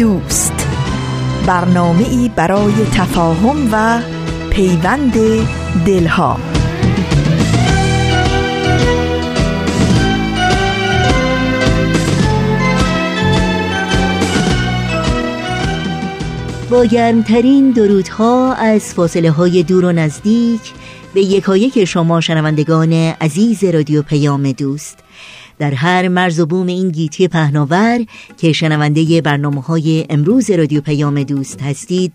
دوست. 0.00 0.66
برنامه 1.46 2.08
ای 2.08 2.30
برای 2.36 2.72
تفاهم 2.92 3.68
و 3.72 4.02
پیوند 4.50 5.12
دلها. 5.86 6.40
با 16.70 16.84
گرمترین 16.84 17.70
درودها 17.70 18.54
از 18.54 18.94
فاصله 18.94 19.30
های 19.30 19.62
دور 19.62 19.84
و 19.84 19.92
نزدیک 19.92 20.60
به 21.14 21.20
یکایک 21.20 21.84
شما 21.84 22.20
شنوندگان 22.20 22.92
عزیز 22.92 23.64
رادیو 23.64 24.02
پیام 24.02 24.52
دوست. 24.52 24.98
در 25.60 25.74
هر 25.74 26.08
مرز 26.08 26.40
و 26.40 26.46
بوم 26.46 26.66
این 26.66 26.90
گیتی 26.90 27.28
پهناور 27.28 28.04
که 28.36 28.52
شنونده 28.52 29.20
برنامه 29.20 29.62
های 29.62 30.06
امروز 30.10 30.50
رادیو 30.50 30.80
پیام 30.80 31.22
دوست 31.22 31.62
هستید 31.62 32.12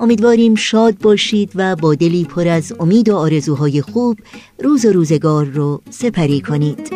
امیدواریم 0.00 0.54
شاد 0.54 0.98
باشید 0.98 1.52
و 1.54 1.76
با 1.76 1.94
دلی 1.94 2.24
پر 2.24 2.48
از 2.48 2.72
امید 2.80 3.08
و 3.08 3.16
آرزوهای 3.16 3.82
خوب 3.82 4.18
روز 4.58 4.84
و 4.84 4.92
روزگار 4.92 5.44
رو 5.44 5.82
سپری 5.90 6.40
کنید. 6.40 6.92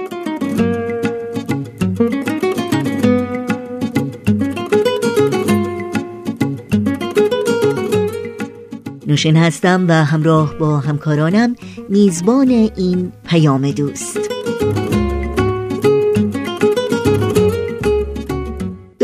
نوشین 9.07 9.37
هستم 9.37 9.85
و 9.89 9.93
همراه 10.05 10.55
با 10.55 10.79
همکارانم 10.79 11.57
میزبان 11.89 12.49
این 12.49 13.13
پیام 13.25 13.71
دوست. 13.71 14.19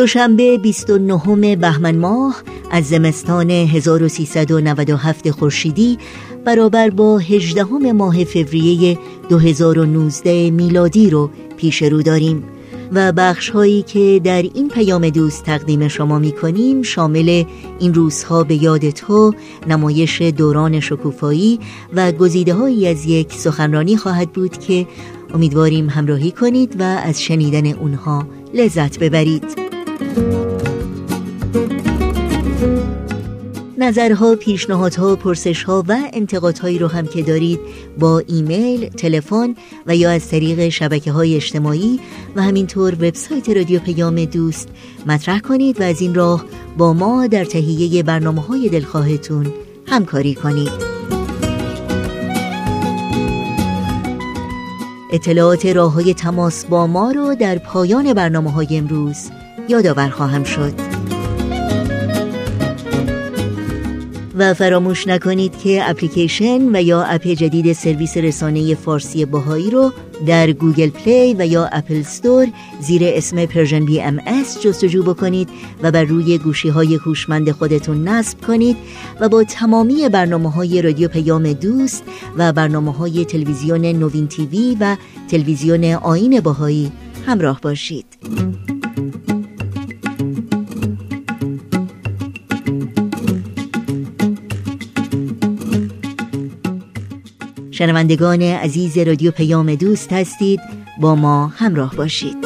دوشنبه 0.06 0.58
29 0.58 1.56
بهمن 1.56 1.96
ماه 1.96 2.42
از 2.70 2.84
زمستان 2.84 3.50
1397 3.50 5.30
خورشیدی 5.30 5.98
برابر 6.44 6.90
با 6.90 7.18
18 7.18 7.64
ماه 7.92 8.24
فوریه 8.24 8.98
2019 9.28 10.50
میلادی 10.50 11.10
رو 11.10 11.30
پیش 11.56 11.82
رو 11.82 12.02
داریم 12.02 12.44
و 12.92 13.12
بخش 13.12 13.50
هایی 13.50 13.82
که 13.82 14.20
در 14.24 14.42
این 14.42 14.68
پیام 14.68 15.08
دوست 15.08 15.44
تقدیم 15.44 15.88
شما 15.88 16.18
می 16.18 16.32
کنیم 16.32 16.82
شامل 16.82 17.44
این 17.78 17.94
روزها 17.94 18.44
به 18.44 18.62
یاد 18.62 18.90
تو 18.90 19.34
نمایش 19.68 20.22
دوران 20.22 20.80
شکوفایی 20.80 21.60
و 21.94 22.12
گزیده 22.12 22.54
هایی 22.54 22.88
از 22.88 23.06
یک 23.06 23.32
سخنرانی 23.32 23.96
خواهد 23.96 24.32
بود 24.32 24.58
که 24.58 24.86
امیدواریم 25.34 25.88
همراهی 25.88 26.30
کنید 26.30 26.76
و 26.80 26.82
از 26.82 27.22
شنیدن 27.22 27.66
اونها 27.66 28.26
لذت 28.54 28.98
ببرید. 28.98 29.65
نظرها، 33.78 34.34
پیشنهادها، 34.34 35.16
پرسشها 35.16 35.84
و 35.88 35.98
انتقادهایی 36.12 36.78
رو 36.78 36.86
هم 36.86 37.06
که 37.06 37.22
دارید 37.22 37.60
با 37.98 38.22
ایمیل، 38.26 38.88
تلفن 38.88 39.54
و 39.86 39.96
یا 39.96 40.10
از 40.10 40.28
طریق 40.28 40.68
شبکه 40.68 41.12
های 41.12 41.36
اجتماعی 41.36 42.00
و 42.36 42.42
همینطور 42.42 42.94
وبسایت 42.94 43.48
رادیو 43.48 43.80
پیام 43.80 44.24
دوست 44.24 44.68
مطرح 45.06 45.38
کنید 45.38 45.80
و 45.80 45.84
از 45.84 46.00
این 46.00 46.14
راه 46.14 46.44
با 46.78 46.92
ما 46.92 47.26
در 47.26 47.44
تهیه 47.44 48.02
برنامه 48.02 48.42
های 48.42 48.68
دلخواهتون 48.68 49.52
همکاری 49.86 50.34
کنید. 50.34 50.96
اطلاعات 55.12 55.66
راه 55.66 55.92
های 55.92 56.14
تماس 56.14 56.64
با 56.64 56.86
ما 56.86 57.10
رو 57.10 57.34
در 57.34 57.58
پایان 57.58 58.14
برنامه 58.14 58.52
های 58.52 58.66
امروز 58.70 59.30
یادآور 59.68 60.08
خواهم 60.08 60.44
شد. 60.44 60.72
و 64.38 64.54
فراموش 64.54 65.06
نکنید 65.06 65.58
که 65.58 65.90
اپلیکیشن 65.90 66.76
و 66.76 66.82
یا 66.82 67.02
اپ 67.02 67.26
جدید 67.26 67.72
سرویس 67.72 68.16
رسانه 68.16 68.74
فارسی 68.74 69.24
باهایی 69.24 69.70
رو 69.70 69.92
در 70.26 70.52
Google 70.52 70.88
Play 70.88 71.34
و 71.38 71.46
یا 71.46 71.68
App 71.72 72.02
Store 72.02 72.48
زیر 72.80 73.02
اسم 73.04 73.46
Persian 73.46 73.84
BMS 73.84 74.60
جستجو 74.62 75.02
بکنید 75.02 75.48
و 75.82 75.90
بر 75.90 76.04
روی 76.04 76.38
گوشی 76.38 76.68
های 76.68 76.94
هوشمند 76.94 77.50
خودتون 77.50 78.08
نصب 78.08 78.40
کنید 78.40 78.76
و 79.20 79.28
با 79.28 79.44
تمامی 79.44 80.08
برنامه 80.08 80.50
های 80.50 80.82
رادیو 80.82 81.08
پیام 81.08 81.52
دوست 81.52 82.04
و 82.36 82.52
برنامه 82.52 82.92
های 82.92 83.24
تلویزیون 83.24 83.86
نوین 83.86 84.28
TV 84.28 84.76
و 84.80 84.96
تلویزیون 85.28 85.84
آین 85.84 86.40
بهائی 86.40 86.92
همراه 87.26 87.60
باشید. 87.60 88.06
شنوندگان 97.78 98.42
عزیز 98.42 98.98
رادیو 98.98 99.30
پیام 99.30 99.74
دوست 99.74 100.12
هستید 100.12 100.60
با 101.00 101.14
ما 101.14 101.46
همراه 101.46 101.96
باشید. 101.96 102.45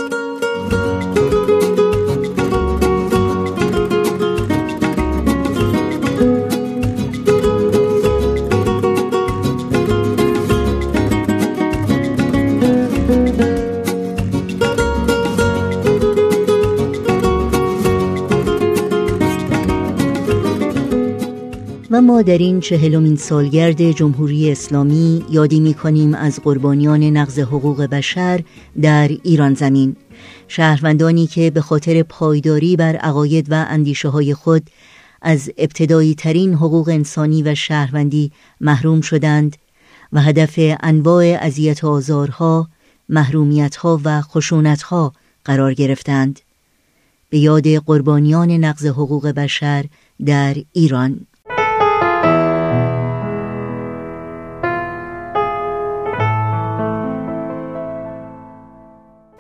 در 22.23 22.39
این 22.39 22.61
چهلمین 22.61 23.17
سالگرد 23.17 23.91
جمهوری 23.91 24.53
اسلامی 24.53 25.25
یادی 25.31 25.61
می 25.61 25.75
کنیم 25.75 26.15
از 26.15 26.41
قربانیان 26.41 27.03
نقض 27.03 27.39
حقوق 27.39 27.83
بشر 27.83 28.41
در 28.83 29.09
ایران 29.23 29.55
زمین. 29.55 29.97
شهروندانی 30.49 31.27
که 31.27 31.51
به 31.51 31.61
خاطر 31.61 32.03
پایداری 32.03 32.77
بر 32.77 32.97
عقاید 32.97 33.47
و 33.53 33.67
اندیشه 33.69 34.09
های 34.09 34.35
خود 34.35 34.71
از 35.23 35.51
ابتدایی 35.59 36.15
ترین 36.15 36.55
حقوق 36.55 36.89
انسانی 36.89 37.43
و 37.43 37.55
شهروندی 37.55 38.33
محروم 38.61 39.01
شدند 39.01 39.57
و 40.13 40.21
هدف 40.21 40.55
انواع 40.83 41.37
اذیت 41.41 41.85
آزارها، 41.85 42.69
محرومیتها 43.09 44.01
و 44.05 44.23
خشونتها 44.23 45.13
قرار 45.45 45.75
گرفتند. 45.75 46.41
به 47.31 47.39
یاد 47.39 47.69
قربانیان 47.69 48.51
نقض 48.51 48.87
حقوق 48.87 49.29
بشر 49.29 49.85
در 50.27 50.57
ایران. 50.73 51.27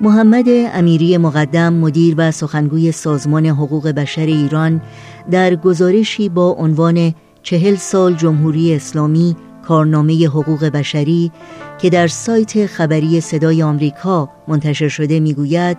محمد 0.02 0.44
امیری 0.48 1.16
مقدم 1.18 1.72
مدیر 1.72 2.14
و 2.18 2.30
سخنگوی 2.30 2.92
سازمان 2.92 3.46
حقوق 3.46 3.88
بشر 3.88 4.26
ایران 4.26 4.82
در 5.30 5.54
گزارشی 5.54 6.28
با 6.28 6.50
عنوان 6.50 7.14
چهل 7.42 7.74
سال 7.74 8.14
جمهوری 8.14 8.74
اسلامی 8.74 9.36
کارنامه 9.62 10.26
حقوق 10.26 10.64
بشری 10.64 11.32
که 11.78 11.90
در 11.90 12.06
سایت 12.06 12.66
خبری 12.66 13.20
صدای 13.20 13.62
آمریکا 13.62 14.30
منتشر 14.48 14.88
شده 14.88 15.20
می‌گوید 15.20 15.76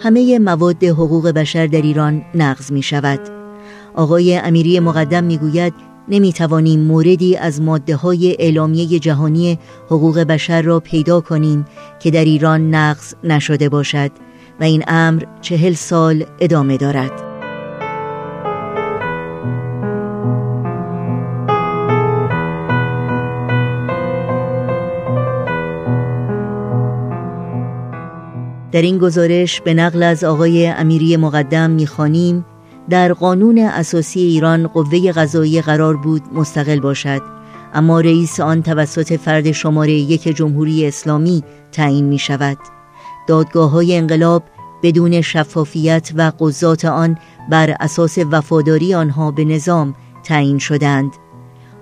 همه 0.00 0.38
مواد 0.38 0.84
حقوق 0.84 1.28
بشر 1.28 1.66
در 1.66 1.82
ایران 1.82 2.22
نقض 2.34 2.72
می 2.72 2.82
شود 2.82 3.20
آقای 3.94 4.36
امیری 4.36 4.80
مقدم 4.80 5.24
می‌گوید 5.24 5.74
نمی 6.08 6.32
توانیم 6.32 6.80
موردی 6.80 7.36
از 7.36 7.62
ماده 7.62 7.96
های 7.96 8.36
اعلامیه 8.38 8.98
جهانی 8.98 9.58
حقوق 9.86 10.18
بشر 10.18 10.62
را 10.62 10.80
پیدا 10.80 11.20
کنیم 11.20 11.64
که 12.00 12.10
در 12.10 12.24
ایران 12.24 12.74
نقض 12.74 13.14
نشده 13.24 13.68
باشد 13.68 14.10
و 14.60 14.64
این 14.64 14.84
امر 14.86 15.22
چهل 15.40 15.72
سال 15.72 16.24
ادامه 16.40 16.76
دارد. 16.76 17.12
در 28.72 28.82
این 28.82 28.98
گزارش 28.98 29.60
به 29.60 29.74
نقل 29.74 30.02
از 30.02 30.24
آقای 30.24 30.66
امیری 30.66 31.16
مقدم 31.16 31.70
می‌خوانیم 31.70 32.44
در 32.90 33.12
قانون 33.12 33.58
اساسی 33.58 34.20
ایران 34.20 34.66
قوه 34.66 35.12
قضایی 35.12 35.60
قرار 35.60 35.96
بود 35.96 36.22
مستقل 36.34 36.80
باشد. 36.80 37.22
اما 37.74 38.00
رئیس 38.00 38.40
آن 38.40 38.62
توسط 38.62 39.16
فرد 39.16 39.52
شماره 39.52 39.92
یک 39.92 40.22
جمهوری 40.36 40.86
اسلامی 40.86 41.42
تعیین 41.72 42.04
می 42.04 42.18
شود 42.18 42.58
دادگاه 43.28 43.70
های 43.70 43.96
انقلاب 43.96 44.42
بدون 44.82 45.20
شفافیت 45.20 46.10
و 46.16 46.32
قضات 46.40 46.84
آن 46.84 47.18
بر 47.50 47.76
اساس 47.80 48.18
وفاداری 48.30 48.94
آنها 48.94 49.30
به 49.30 49.44
نظام 49.44 49.94
تعیین 50.24 50.58
شدند. 50.58 51.10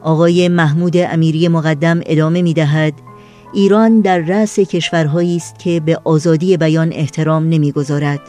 آقای 0.02 0.48
محمود 0.48 0.96
امیری 0.96 1.48
مقدم 1.48 2.00
ادامه 2.06 2.42
می 2.42 2.54
دهد 2.54 2.94
ایران 3.54 4.00
در 4.00 4.18
رأس 4.18 4.60
کشورهایی 4.60 5.36
است 5.36 5.58
که 5.58 5.80
به 5.80 6.00
آزادی 6.04 6.56
بیان 6.56 6.92
احترام 6.92 7.48
نمی‌گذارد. 7.48 8.20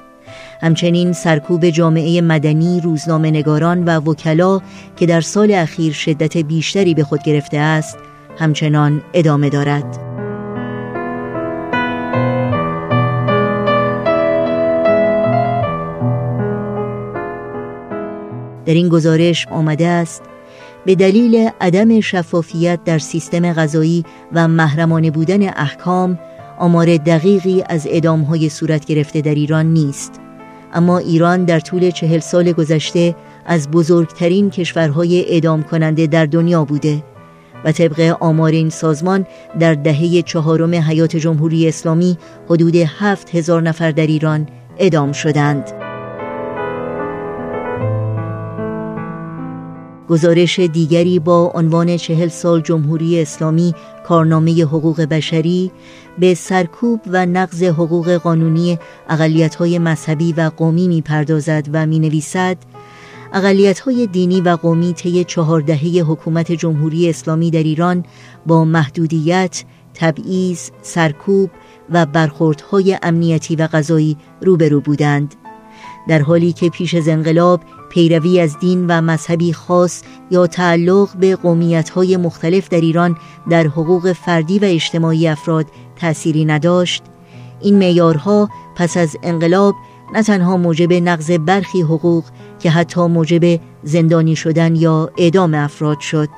همچنین 0.61 1.13
سرکوب 1.13 1.69
جامعه 1.69 2.21
مدنی، 2.21 2.81
روزنامه 2.81 3.31
نگاران 3.31 3.85
و 3.85 3.89
وکلا 3.89 4.61
که 4.95 5.05
در 5.05 5.21
سال 5.21 5.51
اخیر 5.51 5.93
شدت 5.93 6.37
بیشتری 6.37 6.93
به 6.93 7.03
خود 7.03 7.23
گرفته 7.23 7.57
است 7.57 7.97
همچنان 8.37 9.01
ادامه 9.13 9.49
دارد. 9.49 10.13
در 18.65 18.73
این 18.73 18.89
گزارش 18.89 19.47
آمده 19.47 19.87
است 19.87 20.23
به 20.85 20.95
دلیل 20.95 21.49
عدم 21.61 21.99
شفافیت 21.99 22.79
در 22.85 22.99
سیستم 22.99 23.53
غذایی 23.53 24.05
و 24.33 24.47
محرمانه 24.47 25.11
بودن 25.11 25.43
احکام 25.43 26.19
آمار 26.59 26.97
دقیقی 26.97 27.63
از 27.69 27.87
های 28.29 28.49
صورت 28.49 28.85
گرفته 28.85 29.21
در 29.21 29.35
ایران 29.35 29.65
نیست 29.65 30.22
اما 30.73 30.97
ایران 30.97 31.45
در 31.45 31.59
طول 31.59 31.91
چهل 31.91 32.19
سال 32.19 32.51
گذشته 32.51 33.15
از 33.45 33.71
بزرگترین 33.71 34.49
کشورهای 34.49 35.25
اعدام 35.25 35.63
کننده 35.63 36.07
در 36.07 36.25
دنیا 36.25 36.65
بوده 36.65 37.03
و 37.65 37.71
طبق 37.71 38.17
آمار 38.19 38.51
این 38.51 38.69
سازمان 38.69 39.25
در 39.59 39.73
دهه 39.73 40.21
چهارم 40.21 40.75
حیات 40.75 41.15
جمهوری 41.15 41.67
اسلامی 41.67 42.17
حدود 42.49 42.75
هفت 42.75 43.35
هزار 43.35 43.61
نفر 43.61 43.91
در 43.91 44.07
ایران 44.07 44.47
اعدام 44.77 45.11
شدند. 45.11 45.83
گزارش 50.09 50.59
دیگری 50.59 51.19
با 51.19 51.51
عنوان 51.55 51.97
چهل 51.97 52.27
سال 52.27 52.61
جمهوری 52.61 53.21
اسلامی 53.21 53.73
کارنامه 54.07 54.63
حقوق 54.63 55.01
بشری 55.01 55.71
به 56.19 56.33
سرکوب 56.33 57.01
و 57.07 57.25
نقض 57.25 57.63
حقوق 57.63 58.11
قانونی 58.11 58.79
های 59.59 59.79
مذهبی 59.79 60.33
و 60.33 60.51
قومی 60.57 60.87
می‌پردازد 60.87 61.69
و 61.73 61.85
می 61.85 61.99
نویسد 61.99 62.57
های 63.85 64.07
دینی 64.07 64.41
و 64.41 64.49
قومی 64.49 64.93
طی 64.93 65.23
چهار 65.23 65.61
دهه 65.61 66.03
حکومت 66.07 66.51
جمهوری 66.51 67.09
اسلامی 67.09 67.51
در 67.51 67.63
ایران 67.63 68.05
با 68.45 68.65
محدودیت، 68.65 69.63
تبعیض، 69.93 70.69
سرکوب 70.81 71.49
و 71.89 72.05
برخوردهای 72.05 72.97
امنیتی 73.03 73.55
و 73.55 73.67
غذایی 73.67 74.17
روبرو 74.41 74.81
بودند. 74.81 75.35
در 76.07 76.21
حالی 76.21 76.53
که 76.53 76.69
پیش 76.69 76.93
از 76.93 77.07
انقلاب 77.07 77.61
پیروی 77.89 78.39
از 78.39 78.59
دین 78.59 78.87
و 78.87 79.01
مذهبی 79.01 79.53
خاص 79.53 80.01
یا 80.31 80.47
تعلق 80.47 81.17
به 81.17 81.37
های 81.95 82.17
مختلف 82.17 82.69
در 82.69 82.81
ایران 82.81 83.17
در 83.49 83.67
حقوق 83.67 84.11
فردی 84.11 84.59
و 84.59 84.65
اجتماعی 84.65 85.27
افراد 85.27 85.65
تأثیری 85.95 86.45
نداشت 86.45 87.03
این 87.61 87.77
معیارها 87.77 88.49
پس 88.75 88.97
از 88.97 89.17
انقلاب 89.23 89.75
نه 90.13 90.23
تنها 90.23 90.57
موجب 90.57 90.93
نقض 90.93 91.31
برخی 91.31 91.81
حقوق 91.81 92.23
که 92.59 92.69
حتی 92.69 93.01
موجب 93.01 93.59
زندانی 93.83 94.35
شدن 94.35 94.75
یا 94.75 95.09
اعدام 95.17 95.53
افراد 95.53 95.99
شد. 95.99 96.29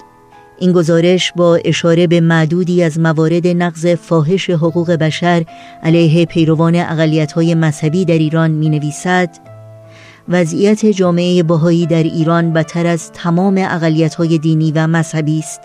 این 0.59 0.71
گزارش 0.71 1.33
با 1.35 1.55
اشاره 1.55 2.07
به 2.07 2.21
معدودی 2.21 2.83
از 2.83 2.99
موارد 2.99 3.47
نقض 3.47 3.87
فاحش 3.87 4.49
حقوق 4.49 4.91
بشر 4.91 5.45
علیه 5.83 6.25
پیروان 6.25 6.75
اقلیت‌های 6.75 7.55
مذهبی 7.55 8.05
در 8.05 8.17
ایران 8.17 8.51
می 8.51 8.69
نویسد 8.69 9.54
وضعیت 10.29 10.85
جامعه 10.85 11.43
باهایی 11.43 11.85
در 11.85 12.03
ایران 12.03 12.53
بدتر 12.53 12.87
از 12.87 13.11
تمام 13.11 13.57
اقلیت‌های 13.57 14.37
دینی 14.37 14.71
و 14.71 14.87
مذهبی 14.87 15.39
است. 15.39 15.61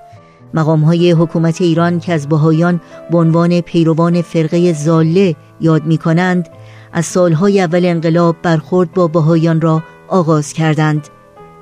های 0.55 1.11
حکومت 1.11 1.61
ایران 1.61 2.01
که 2.01 2.13
از 2.13 2.29
بهایان 2.29 2.81
به 3.11 3.19
عنوان 3.19 3.61
پیروان 3.61 4.23
فرقه 4.23 4.73
زاله 4.73 5.37
یاد 5.61 5.85
می 5.85 5.99
کنند 5.99 6.49
از 6.93 7.07
سالهای 7.07 7.61
اول 7.61 7.85
انقلاب 7.85 8.37
برخورد 8.43 8.93
با 8.93 9.09
بهایان 9.09 9.61
را 9.61 9.83
آغاز 10.09 10.53
کردند. 10.53 11.09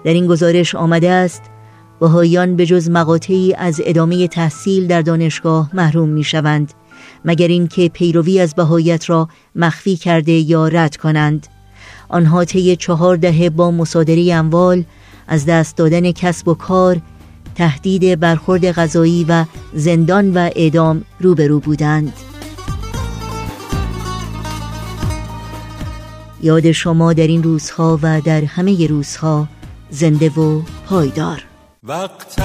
در 0.05 0.13
این 0.13 0.27
گزارش 0.27 0.75
آمده 0.75 1.11
است 1.11 1.43
بهایان 2.01 2.57
به 2.57 2.67
جز 2.67 2.91
مقاطعی 2.91 3.55
از 3.55 3.81
ادامه 3.85 4.29
تحصیل 4.29 4.87
در 4.87 5.03
دانشگاه 5.03 5.71
محروم 5.73 6.09
می 6.09 6.25
شوند 6.25 6.73
مگر 7.25 7.49
اینکه 7.49 7.89
پیروی 7.89 8.41
از 8.41 8.55
بهایت 8.55 9.11
را 9.11 9.29
مخفی 9.55 9.97
کرده 9.97 10.33
یا 10.33 10.69
رد 10.69 10.97
کنند. 10.97 11.47
آنها 12.09 12.45
طی 12.45 12.77
چهار 12.77 13.17
دهه 13.17 13.51
با 13.51 13.71
مصادره 13.71 14.35
اموال 14.35 14.85
از 15.29 15.47
دست 15.47 15.77
دادن 15.77 16.13
کسب 16.13 16.49
و 16.49 16.55
کار 16.55 17.01
تهدید 17.55 18.21
برخورد 18.21 18.73
غذایی 18.73 19.27
و 19.29 19.45
زندان 19.75 20.35
و 20.35 20.39
اعدام 20.39 21.05
روبرو 21.21 21.61
بودند. 21.61 22.13
یاد 26.43 26.73
شما 26.73 27.13
در 27.13 27.27
این 27.27 27.43
روزها 27.43 27.99
و 28.03 28.21
در 28.21 28.45
همه 28.45 28.87
روزها 28.87 29.49
زنده 29.91 30.29
و 30.29 30.63
پایدار. 30.87 31.45
وقت 31.83 32.41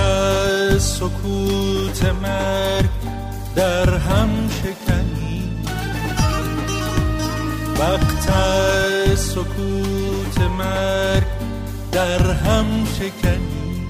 سکوت 0.78 2.06
مرگ 2.24 2.90
در 3.56 3.98
هم 3.98 4.30
شکنی. 4.50 5.44
وقت 7.80 8.30
سکوت 9.16 10.42
مرگ 10.58 11.24
در 11.92 12.32
هم 12.32 12.66
شکنی. 12.86 13.88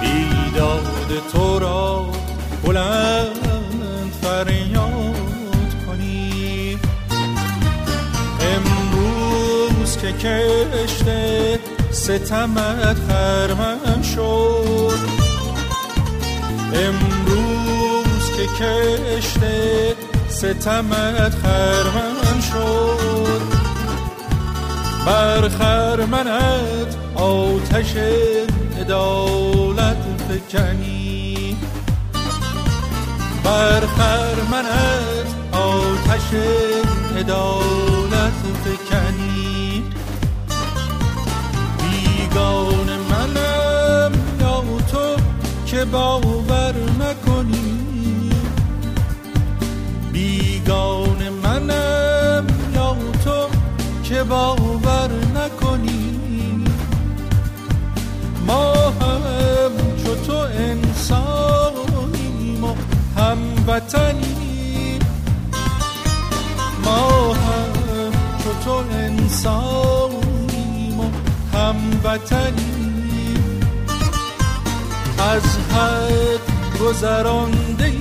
بیداد 0.00 1.22
تو 1.32 1.58
را 1.58 2.06
بلند 2.64 4.12
فریاد 4.22 5.86
کنی. 5.86 6.78
امروز 8.40 9.96
که 9.96 10.12
کشته 10.12 11.58
ستمت 11.90 12.96
خرمم 13.08 14.02
شد. 14.02 14.98
امروز 16.74 18.30
که 18.36 18.64
کشته 18.64 19.94
ستمت 20.38 21.34
خرمن 21.42 22.40
شد. 22.40 23.42
بر 25.06 25.48
خرمنت 25.48 26.96
آتش 27.14 27.94
عدالت 28.80 30.04
فکنی. 30.28 31.56
بر 33.44 33.80
خرمنت 33.80 35.28
آتش 35.52 36.28
عدالت 37.16 38.40
فکنی. 38.64 39.82
بیگان 41.78 42.88
منم 43.10 44.12
یا 44.40 44.62
تو 44.90 45.16
که 45.66 45.84
باور 45.84 46.74
نکنی. 47.00 47.77
بیگان 50.68 51.28
منم 51.28 52.46
یا 52.74 52.96
تو 53.24 53.48
که 54.02 54.22
باور 54.22 55.10
نکنی؟ 55.34 56.64
ما 58.46 58.72
هم 58.72 59.22
چو 60.04 60.14
تو 60.26 60.36
انسانیم 60.36 61.44
و 62.64 62.74
هموطنیم. 63.16 64.98
ما 66.84 67.34
هم 67.34 67.72
چو 68.44 68.50
تو 68.64 68.74
انسانیم 68.92 70.20
و 71.00 71.10
هموطنیم. 71.56 72.98
از 75.18 75.42
حد 75.72 76.40
گذرانده 76.80 77.97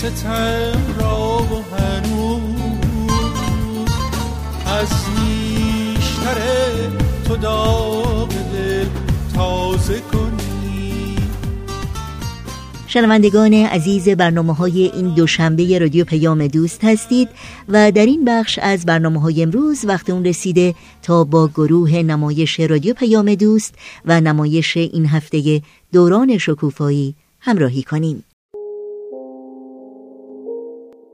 ستم 0.00 0.96
را 1.00 1.38
و 1.42 1.76
هنوز 1.76 2.40
از 4.66 4.88
نیشتر 5.20 6.38
تو 7.24 7.36
داغ 7.36 8.28
دل 8.28 8.86
تازه 9.34 10.00
کنی 10.00 11.16
شنوندگان 12.86 13.54
عزیز 13.54 14.08
برنامه 14.08 14.54
های 14.54 14.90
این 14.94 15.14
دوشنبه 15.14 15.78
رادیو 15.78 16.04
پیام 16.04 16.46
دوست 16.46 16.84
هستید 16.84 17.28
و 17.68 17.92
در 17.92 18.06
این 18.06 18.24
بخش 18.24 18.58
از 18.62 18.86
برنامه 18.86 19.20
های 19.20 19.42
امروز 19.42 19.84
وقت 19.84 20.10
اون 20.10 20.24
رسیده 20.24 20.74
تا 21.02 21.24
با 21.24 21.48
گروه 21.48 21.92
نمایش 21.92 22.60
رادیو 22.60 22.94
پیام 22.94 23.34
دوست 23.34 23.74
و 24.04 24.20
نمایش 24.20 24.76
این 24.76 25.06
هفته 25.06 25.62
دوران 25.92 26.38
شکوفایی 26.38 27.14
همراهی 27.40 27.82
کنیم. 27.82 28.24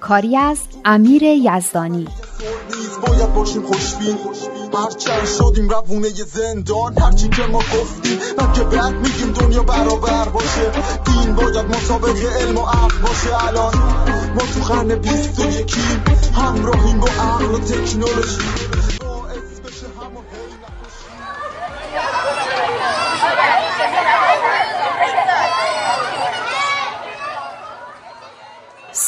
کاری 0.00 0.36
از 0.36 0.58
امیر 0.84 1.22
یزدانی. 1.22 2.08
باید 3.06 3.34
باشیم 3.34 3.62
خوشبین. 3.62 4.18
هرچند 4.74 5.26
شدیم 5.38 5.68
روونه 5.68 6.08
زندان 6.08 6.98
هرچی 6.98 7.28
که 7.28 7.42
ما 7.42 7.58
گفتیم 7.58 8.18
من 8.38 8.52
که 8.52 8.64
بعد 8.64 8.94
میگیم 8.94 9.32
دنیا 9.32 9.62
برابر 9.62 10.28
باشه. 10.28 10.72
دین 11.04 11.34
باید 11.34 11.66
مطابق 11.66 12.16
علم 12.40 12.56
و 12.56 12.60
عقل 12.60 12.98
باشه 12.98 13.48
الان. 13.48 13.74
ما 14.34 14.42
تو 14.54 14.74
قرن 14.74 14.94
بیست 14.94 15.40
و 15.40 15.50
یکیم 15.50 16.04
همراهیم 16.34 17.00
با 17.00 17.08
عقل 17.08 17.54
و 17.54 17.58
تکنولوژی. 17.58 18.69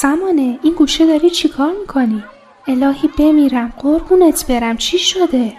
سمانه 0.02 0.58
این 0.62 0.74
گوشه 0.74 1.06
داری 1.06 1.30
چیکار 1.30 1.72
می‌کنی؟ 1.80 2.24
الهی 2.68 3.08
بمیرم 3.18 3.72
قربونت 3.78 4.46
برم 4.46 4.76
چی 4.76 4.98
شده؟ 4.98 5.52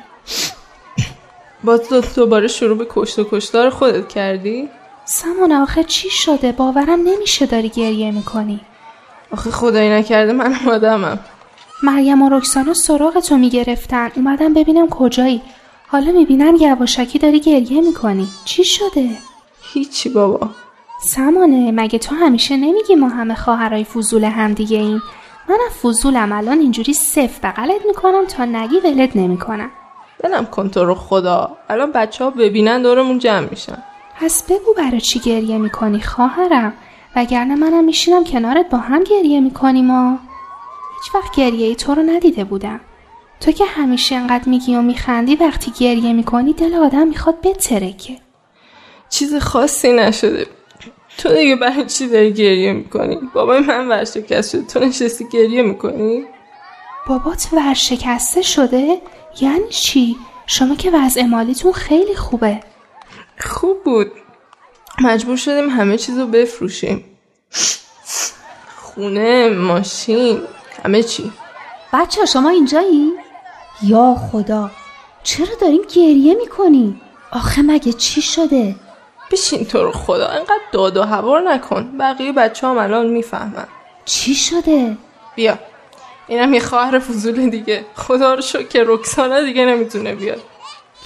باز 1.64 1.82
دوباره 2.16 2.48
شروع 2.48 2.78
به 2.78 2.88
کشت 2.90 3.20
و 3.20 3.28
کشتار 3.32 3.70
خودت 3.70 4.08
کردی؟ 4.08 4.70
سمانه 5.06 5.62
آخه 5.62 5.84
چی 5.84 6.10
شده؟ 6.10 6.52
باورم 6.52 7.00
نمیشه 7.02 7.46
داری 7.46 7.70
گریه 7.70 8.12
می‌کنی 8.12 8.60
آخه 9.32 9.52
خدایی 9.52 9.90
نکرده 9.90 10.34
من 10.34 10.56
آدمم 10.68 11.20
مریم 11.84 12.22
و 12.22 12.30
رکسانا 12.30 12.74
سراغ 12.74 13.20
تو 13.20 13.38
می‌گرفتن 13.38 14.12
اومدم 14.16 14.54
ببینم 14.54 14.90
کجایی 14.90 15.42
حالا 15.88 16.12
می‌بینم 16.12 16.56
یواشکی 16.56 17.20
داری 17.20 17.40
گریه 17.40 17.82
می‌کنی 17.82 18.28
چی 18.46 18.64
شده؟ 18.64 19.10
هیچی 19.74 20.10
بابا 20.10 20.50
سمانه 21.05 21.72
مگه 21.72 22.00
تو 22.00 22.15
همیشه 22.15 22.57
نمیگی 22.57 22.95
ما 22.95 23.07
همه 23.07 23.36
خواهرای 23.36 23.83
فضول 23.83 24.24
هم 24.24 24.53
دیگه 24.53 24.77
این 24.77 25.01
منم 25.50 25.69
فضولم 25.83 26.31
الان 26.31 26.60
اینجوری 26.60 26.93
صف 26.93 27.39
بغلت 27.45 27.81
می‌کنم 27.88 28.25
تا 28.25 28.45
نگی 28.45 28.75
ولت 28.79 29.15
نمی‌کنم. 29.15 29.72
دلم 30.24 30.45
کن 30.45 30.69
تو 30.69 30.86
رو 30.86 30.95
خدا. 30.95 31.57
الان 31.69 31.91
بچه 31.91 32.24
ها 32.24 32.29
ببینن 32.29 32.81
دورمون 32.81 33.19
جمع 33.19 33.50
میشن. 33.50 33.83
پس 34.19 34.43
بگو 34.43 34.74
برای 34.77 35.01
چی 35.01 35.19
گریه 35.19 35.57
می‌کنی 35.57 36.01
خواهرم؟ 36.01 36.74
وگرنه 37.15 37.55
منم 37.55 37.83
میشینم 37.83 38.24
کنارت 38.24 38.69
با 38.69 38.77
هم 38.77 39.03
گریه 39.03 39.39
می‌کنیم 39.39 39.86
ما. 39.86 40.19
هیچ 41.03 41.15
وقت 41.15 41.36
گریه 41.36 41.67
ای 41.67 41.75
تو 41.75 41.95
رو 41.95 42.03
ندیده 42.03 42.43
بودم. 42.43 42.79
تو 43.39 43.51
که 43.51 43.65
همیشه 43.65 44.15
انقدر 44.15 44.50
میگی 44.50 44.75
و 44.75 44.81
میخندی 44.81 45.36
وقتی 45.36 45.72
گریه 45.79 46.13
می‌کنی 46.13 46.53
دل 46.53 46.75
آدم 46.75 47.07
می‌خواد 47.07 47.41
بترکه. 47.41 48.17
چیز 49.10 49.36
خاصی 49.36 49.93
نشده. 49.93 50.48
تو 51.17 51.29
دیگه 51.29 51.55
برای 51.55 51.86
چی 51.86 52.08
داری 52.08 52.34
گریه 52.34 52.74
می‌کنی؟ 52.74 53.20
بابای 53.34 53.60
من 53.60 53.88
ورشکست 53.88 54.51
شده 54.51 54.62
تو 54.62 54.79
نشستی 54.79 55.27
گریه 55.29 55.62
می‌کنی؟ 55.62 56.25
بابات 57.08 57.48
ورشکسته 57.53 58.41
شده؟ 58.41 59.01
یعنی 59.41 59.70
چی؟ 59.70 60.15
شما 60.48 60.75
که 60.75 60.91
وضع 60.91 61.24
مالیتون 61.24 61.72
خیلی 61.72 62.15
خوبه 62.15 62.60
خوب 63.39 63.84
بود 63.84 64.12
مجبور 65.01 65.38
شدیم 65.38 65.70
همه 65.70 65.98
چیز 65.98 66.20
رو 66.20 66.27
بفروشیم 66.27 67.05
خونه 68.75 69.50
ماشین 69.50 70.41
همه 70.84 71.03
چی 71.03 71.32
بچه 71.93 72.25
شما 72.25 72.50
اینجایی؟ 72.50 73.12
یا 73.84 74.15
خدا 74.32 74.72
چرا 75.24 75.55
داریم 75.62 75.82
گریه 75.96 76.36
می‌کنی؟ 76.36 77.01
آخه 77.32 77.62
مگه 77.62 77.93
چی 77.93 78.22
شده؟ 78.22 78.75
بشین 79.34 79.66
تو 79.66 79.84
رو 79.84 79.92
خدا 79.92 80.28
انقدر 80.28 80.60
داد 80.72 80.98
و 80.98 81.04
هوار 81.04 81.42
نکن 81.42 81.98
بقیه 81.98 82.32
بچه 82.32 82.68
هم 82.68 82.78
الان 82.78 83.08
می‌فهمن 83.08 83.68
چی 84.06 84.36
شده؟ 84.36 84.98
بیا 85.36 85.60
اینم 86.28 86.54
یه 86.54 86.60
خواهر 86.60 87.00
فضول 87.00 87.50
دیگه 87.50 87.86
خدا 87.96 88.34
رو 88.34 88.42
شکر 88.42 88.68
که 88.68 88.84
رکسانا 88.88 89.42
دیگه 89.42 89.66
نمی‌تونه 89.66 90.16
بیاد 90.16 90.42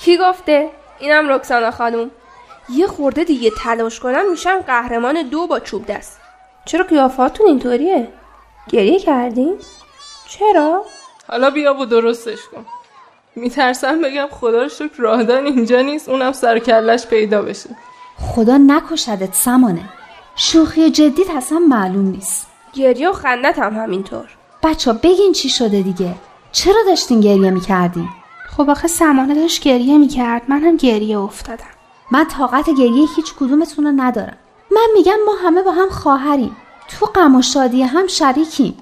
کی 0.02 0.18
گفته؟ 0.18 0.70
اینم 1.00 1.30
رکسانا 1.30 1.72
خانوم 1.72 2.12
یه 2.70 2.88
خورده 2.88 3.24
دیگه 3.24 3.52
تلاش 3.64 4.00
کنم 4.00 4.32
میشم 4.32 4.60
قهرمان 4.60 5.30
دو 5.30 5.48
با 5.48 5.60
چوب 5.60 5.86
دست 5.86 6.20
چرا 6.66 6.84
قیافاتون 6.84 7.48
اینطوریه؟ 7.48 8.08
گریه 8.70 9.00
کردین؟ 9.00 9.58
چرا؟ 10.30 10.86
حالا 11.28 11.50
بیا 11.50 11.74
و 11.74 11.86
درستش 11.86 12.40
کن 12.52 12.66
میترسم 13.36 14.02
بگم 14.02 14.28
خدا 14.32 14.64
رو 14.64 14.70
شکر 14.70 14.98
راهدان 14.98 15.46
اینجا 15.46 15.82
نیست 15.82 16.10
اونم 16.10 16.32
سر 16.32 16.60
کلش 16.60 17.08
پیدا 17.08 17.42
بشه 17.42 17.70
خدا 18.20 18.58
نکشدت 18.58 19.34
سمانه. 19.34 19.90
شوخی 20.36 20.90
جدیت 20.90 21.30
اصلا 21.30 21.60
معلوم 21.60 22.06
نیست. 22.06 22.48
گریه 22.74 23.10
و 23.10 23.14
خندت 23.14 23.60
هم 23.60 23.84
همینطور. 23.84 24.26
بچه 24.64 24.94
بگین 24.94 25.34
چی 25.34 25.50
شده 25.50 25.82
دیگه. 25.82 26.16
چرا 26.52 26.84
داشتین 26.88 27.20
گریه 27.20 27.50
می‌کردین؟ 27.50 28.10
خب 28.58 28.70
آخه 28.70 28.88
سمانه 28.88 29.36
داشت 29.36 29.64
گریه 29.64 29.98
می‌کرد. 29.98 30.42
منم 30.48 30.78
گریه 30.78 31.20
افتادم. 31.20 31.64
من 32.12 32.26
طاقت 32.26 32.70
گریه 32.70 33.08
هیچ 33.16 33.34
کدومتون 33.40 33.86
رو 33.86 33.92
ندارم. 33.92 34.38
من 34.72 34.88
میگم 34.94 35.18
ما 35.26 35.34
همه 35.44 35.62
با 35.62 35.72
هم 35.72 35.90
خواهریم. 35.90 36.58
تو 37.00 37.06
غم 37.06 37.36
و 37.36 37.42
شادی 37.42 37.84
هم 37.84 38.08
شریکیم. 38.08 38.78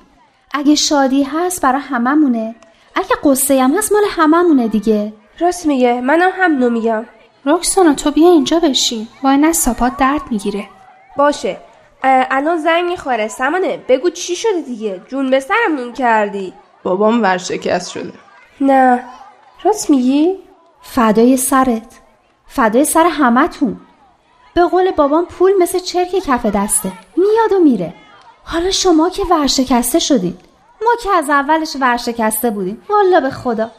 اگه 0.54 0.76
شادی 0.76 1.24
هست 1.24 1.62
برای 1.62 1.82
هممونه. 1.82 2.56
اگه 2.96 3.16
قصه 3.24 3.64
هم 3.64 3.78
هست 3.78 3.92
مال 3.92 4.04
هممونه 4.10 4.68
دیگه. 4.68 5.14
راست 5.40 5.66
میگه. 5.66 6.02
منم 6.02 6.32
هم 6.34 6.52
نو 6.52 6.70
میگم. 6.70 7.06
رکسانا 7.46 7.94
تو 7.94 8.12
بیا 8.12 8.30
اینجا 8.32 8.60
بشین. 8.60 9.08
وای 9.24 9.38
نه 9.38 9.54
ساپات 9.54 9.98
درد 9.98 10.22
می‌گیره. 10.32 10.70
باشه. 11.18 11.58
الان 12.04 12.58
زنگ 12.58 12.86
می‌خوره. 12.86 13.28
سمانه 13.28 13.78
بگو 13.78 14.10
چی 14.10 14.36
شده 14.36 14.62
دیگه؟ 14.62 15.02
جون 15.08 15.30
به 15.30 15.40
سرمون 15.40 15.94
کردی. 15.94 16.54
بابام 16.84 17.24
ورشکست 17.24 17.92
شده. 17.92 18.14
نه. 18.62 19.04
راست 19.64 19.90
میگی؟ 19.90 20.36
فدای 20.82 21.38
سرت. 21.38 22.00
فدای 22.48 22.86
سر 22.86 23.08
همتون 23.12 23.80
به 24.54 24.62
قول 24.66 24.92
بابام 24.92 25.26
پول 25.26 25.52
مثل 25.60 25.80
چرک 25.80 26.10
کف 26.10 26.46
دسته. 26.46 26.92
میاد 27.18 27.54
و 27.54 27.64
میره. 27.64 27.94
حالا 28.44 28.72
شما 28.72 29.10
که 29.10 29.24
ورشکسته 29.24 30.00
شدین. 30.00 30.38
ما 30.82 30.92
که 31.04 31.10
از 31.12 31.30
اولش 31.30 31.78
ورشکسته 31.82 32.50
بودیم. 32.50 32.82
والا 32.90 33.20
به 33.20 33.30
خدا. 33.30 33.72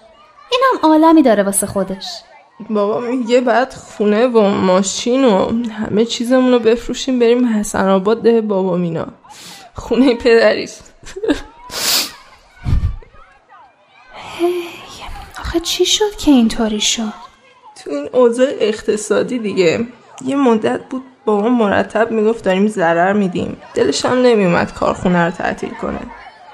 اینم 0.52 0.92
عالمی 0.92 1.22
داره 1.22 1.42
واسه 1.42 1.66
خودش. 1.66 2.22
بابا 2.70 3.00
میگه 3.00 3.40
بعد 3.40 3.74
خونه 3.74 4.26
و 4.26 4.40
ماشین 4.40 5.24
و 5.24 5.62
همه 5.72 6.04
چیزمون 6.04 6.52
رو 6.52 6.58
بفروشیم 6.58 7.18
بریم 7.18 7.58
حسن 7.58 7.88
آباد 7.88 8.22
ده 8.22 8.40
بابا 8.40 8.76
مینا. 8.76 9.06
خونه 9.74 10.14
پدریست 10.14 10.94
هی 14.38 14.62
آخه 15.40 15.60
چی 15.60 15.86
شد 15.86 16.16
که 16.18 16.30
اینطوری 16.30 16.80
شد؟ 16.80 17.12
تو 17.84 17.90
این 17.90 18.08
اوضاع 18.12 18.46
اقتصادی 18.60 19.38
دیگه 19.38 19.86
یه 20.24 20.36
مدت 20.36 20.80
بود 20.90 21.02
بابا 21.24 21.48
مرتب 21.48 22.10
می‌گفت 22.10 22.44
داریم 22.44 22.68
ضرر 22.68 23.12
میدیم. 23.12 23.56
دلش 23.74 24.04
هم 24.04 24.22
نمیومد 24.22 24.74
کارخونه 24.74 25.24
رو 25.24 25.30
تعطیل 25.30 25.74
کنه. 25.74 26.00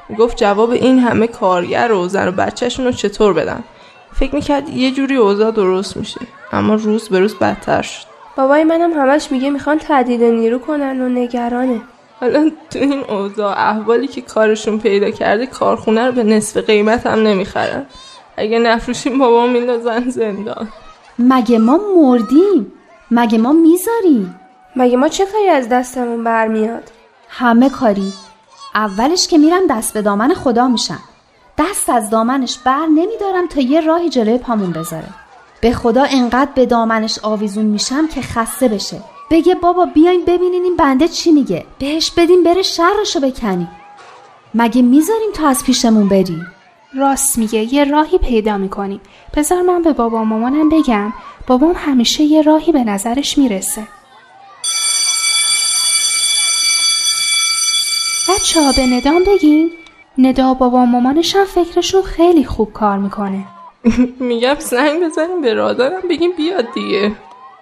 می‌گفت 0.09 0.37
جواب 0.37 0.71
این 0.71 0.99
همه 0.99 1.26
کارگر 1.26 1.92
و 1.92 2.09
زن 2.09 2.28
و 2.28 2.32
بچهشون 2.32 2.85
رو 2.85 2.92
چطور 2.92 3.32
بدن؟ 3.32 3.64
فکر 4.14 4.35
می‌کرد 4.35 4.69
یه 4.69 4.90
جوری 4.90 5.16
اوضاع 5.16 5.50
درست 5.50 5.97
میشه 5.97 6.21
اما 6.52 6.75
روز 6.75 7.09
به 7.09 7.21
روز 7.21 7.35
بدتر 7.35 7.83
شد. 7.83 8.07
بابای 8.37 8.64
منم 8.64 8.92
همش 8.92 9.33
میگه 9.33 9.50
می‌خوان 9.50 9.78
تعدیل 9.78 10.23
نیرو 10.23 10.59
کنن 10.59 11.00
و 11.00 11.09
نگرانه. 11.09 11.81
حالا 12.21 12.50
تو 12.71 12.78
این 12.78 13.04
اوضاع 13.09 13.59
احوالی 13.59 14.07
که 14.07 14.21
کارشون 14.21 14.78
پیدا 14.78 15.11
کرده 15.11 15.47
کارخونه 15.47 16.07
رو 16.07 16.12
به 16.12 16.25
نصف 16.25 16.57
قیمت 16.57 17.07
هم 17.07 17.19
نمی‌خرن. 17.19 17.87
اگه 18.37 18.59
نفروشیم 18.59 19.19
بابا 19.19 19.47
میندازن 19.47 20.09
زندان. 20.09 20.69
مگه 21.19 21.59
ما 21.59 21.81
مردیم؟ 21.97 22.73
مگه 23.11 23.38
ما 23.38 23.52
می‌ذاریم؟ 23.52 24.40
مگه 24.76 24.97
ما 24.97 25.09
چه 25.09 25.26
کاری 25.26 25.49
از 25.49 25.69
دستمون 25.69 26.25
برمیاد؟ 26.25 26.90
همه 27.28 27.71
کاری. 27.71 28.12
اولش 28.75 29.28
که 29.28 29.38
میرم 29.38 29.62
دست 29.71 29.95
به 29.95 30.02
دامن 30.02 30.35
خدا 30.35 30.69
میشم 30.69 31.00
دست 31.62 31.90
از 31.90 32.11
دامنش 32.11 32.59
بر 32.59 32.87
نمیدارم 32.87 33.47
تا 33.47 33.61
یه 33.61 33.81
راهی 33.81 34.09
جلوی 34.09 34.38
پامون 34.38 34.71
بذاره. 34.73 35.09
به 35.61 35.73
خدا 35.73 36.04
انقدر 36.11 36.50
به 36.54 36.66
دامنش 36.66 37.19
آویزون 37.23 37.64
میشم 37.64 38.09
که 38.09 38.23
خسته 38.23 38.69
بشه. 38.69 39.00
بگه 39.31 39.54
بابا 39.54 39.85
بیاین 39.85 40.25
ببینین 40.25 40.64
این 40.64 40.76
بنده 40.76 41.09
چی 41.09 41.33
میگه. 41.33 41.66
بهش 41.78 42.11
بدین 42.11 42.42
بره 42.42 42.62
شرشو 42.62 43.21
بکنی. 43.21 43.69
مگه 44.54 44.83
می‌ذاریم 44.83 45.33
تا 45.35 45.49
از 45.49 45.64
پیشمون 45.64 46.09
بری؟ 46.09 46.42
راست 46.95 47.38
میگه 47.38 47.75
یه 47.75 47.85
راهی 47.85 48.19
پیدا 48.19 48.57
می‌کنیم. 48.59 49.00
بذار 49.35 49.62
من 49.62 49.83
به 49.83 49.92
بابا 49.92 50.25
مامانم 50.25 50.69
بگم. 50.69 51.12
بابام 51.47 51.73
همیشه 51.76 52.23
یه 52.23 52.42
راهی 52.42 52.73
به 52.73 52.85
نظرش 52.85 53.38
می‌رسه. 53.38 53.88
بچه 58.28 58.61
ها 58.62 58.73
به 58.73 58.87
ندام 58.87 59.25
بگیم 59.25 59.71
ندا 60.19 60.54
بابا 60.54 60.85
مامانش 60.85 61.37
هم 61.37 61.45
فکرشون 61.45 62.02
خیلی 62.02 62.45
خوب 62.45 62.73
کار 62.73 62.99
می‌کنه. 62.99 63.45
میگم 64.21 64.54
زنگ 64.59 65.04
بزنیم 65.04 65.40
به 65.40 65.54
رادارم 65.54 66.09
بگیم 66.11 66.31
بیاد 66.37 66.64
دیگه. 66.75 67.12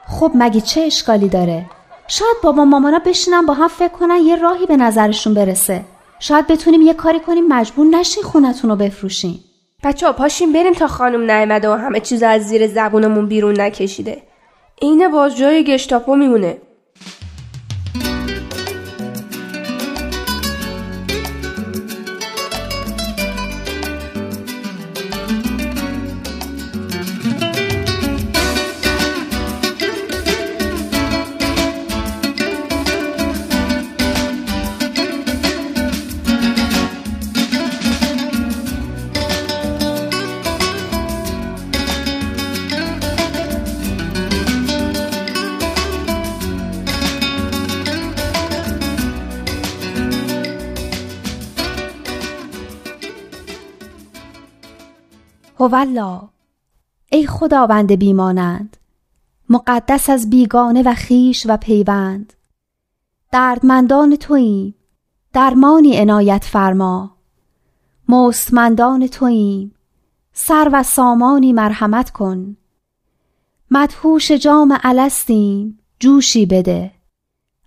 خب 0.09 0.33
مگه 0.35 0.61
چه 0.61 0.81
اشکالی 0.81 1.29
داره؟ 1.29 1.67
شاید 2.09 2.37
بابا 2.43 2.65
مامانا 2.65 2.99
بشینن 2.99 3.47
با 3.47 3.55
هم 3.55 3.69
فکر 3.69 3.89
کنن 3.89 4.17
یه 4.17 4.37
راهی 4.37 4.67
به 4.67 4.77
نظرشون 4.77 5.35
برسه. 5.35 5.85
شاید 6.21 6.47
بتونیم 6.47 6.83
یه 6.83 6.95
کاری 6.95 7.21
کنیم 7.21 7.49
مجبور 7.49 7.87
نشین 7.87 8.23
خونتون 8.23 8.71
رو 8.71 8.77
بفروشین 8.77 9.39
بچه 9.85 10.07
ها 10.07 10.13
پاشیم 10.13 10.53
بریم 10.53 10.73
تا 10.73 10.87
خانم 10.87 11.31
نیامده 11.31 11.69
و 11.69 11.73
همه 11.73 12.01
چیز 12.01 12.23
از 12.23 12.43
زیر 12.43 12.67
زبونمون 12.67 13.27
بیرون 13.27 13.61
نکشیده. 13.61 14.23
اینه 14.81 15.09
باز 15.09 15.37
جای 15.37 15.65
گشتاپو 15.65 16.17
میمونه. 16.17 16.59
هولا 55.71 56.29
ای 57.13 57.27
خداوند 57.27 57.93
بیمانند 57.93 58.77
مقدس 59.49 60.11
از 60.11 60.31
بیگانه 60.31 60.83
و 60.83 60.95
خیش 60.95 61.47
و 61.49 61.57
پیوند. 61.57 62.33
دردمندان 63.33 64.17
توییم 64.17 64.75
درمانی 65.33 65.97
عنایت 65.97 66.45
فرما. 66.45 67.17
مستمندان 68.09 69.07
توییم 69.07 69.75
سر 70.33 70.71
و 70.73 70.83
سامانی 70.83 71.53
مرحمت 71.53 72.11
کن. 72.11 72.57
مدهوش 73.71 74.33
جام 74.33 74.79
الستیم 74.83 75.79
جوشی 75.99 76.47
بده. 76.47 76.91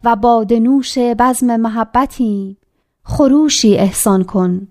و 0.04 0.16
بادنوش 0.16 0.98
بزم 0.98 1.56
محبتیم 1.56 2.58
خروشی 3.04 3.78
احسان 3.78 4.24
کن. 4.24 4.68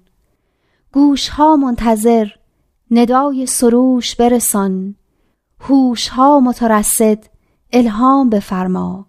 گوشها 0.92 1.56
منتظر 1.56 2.26
ندای 2.94 3.46
سروش 3.46 4.16
برسان 4.16 4.94
هوشها 5.60 6.40
مترصد 6.40 7.24
الهام 7.72 8.30
بفرما. 8.30 9.06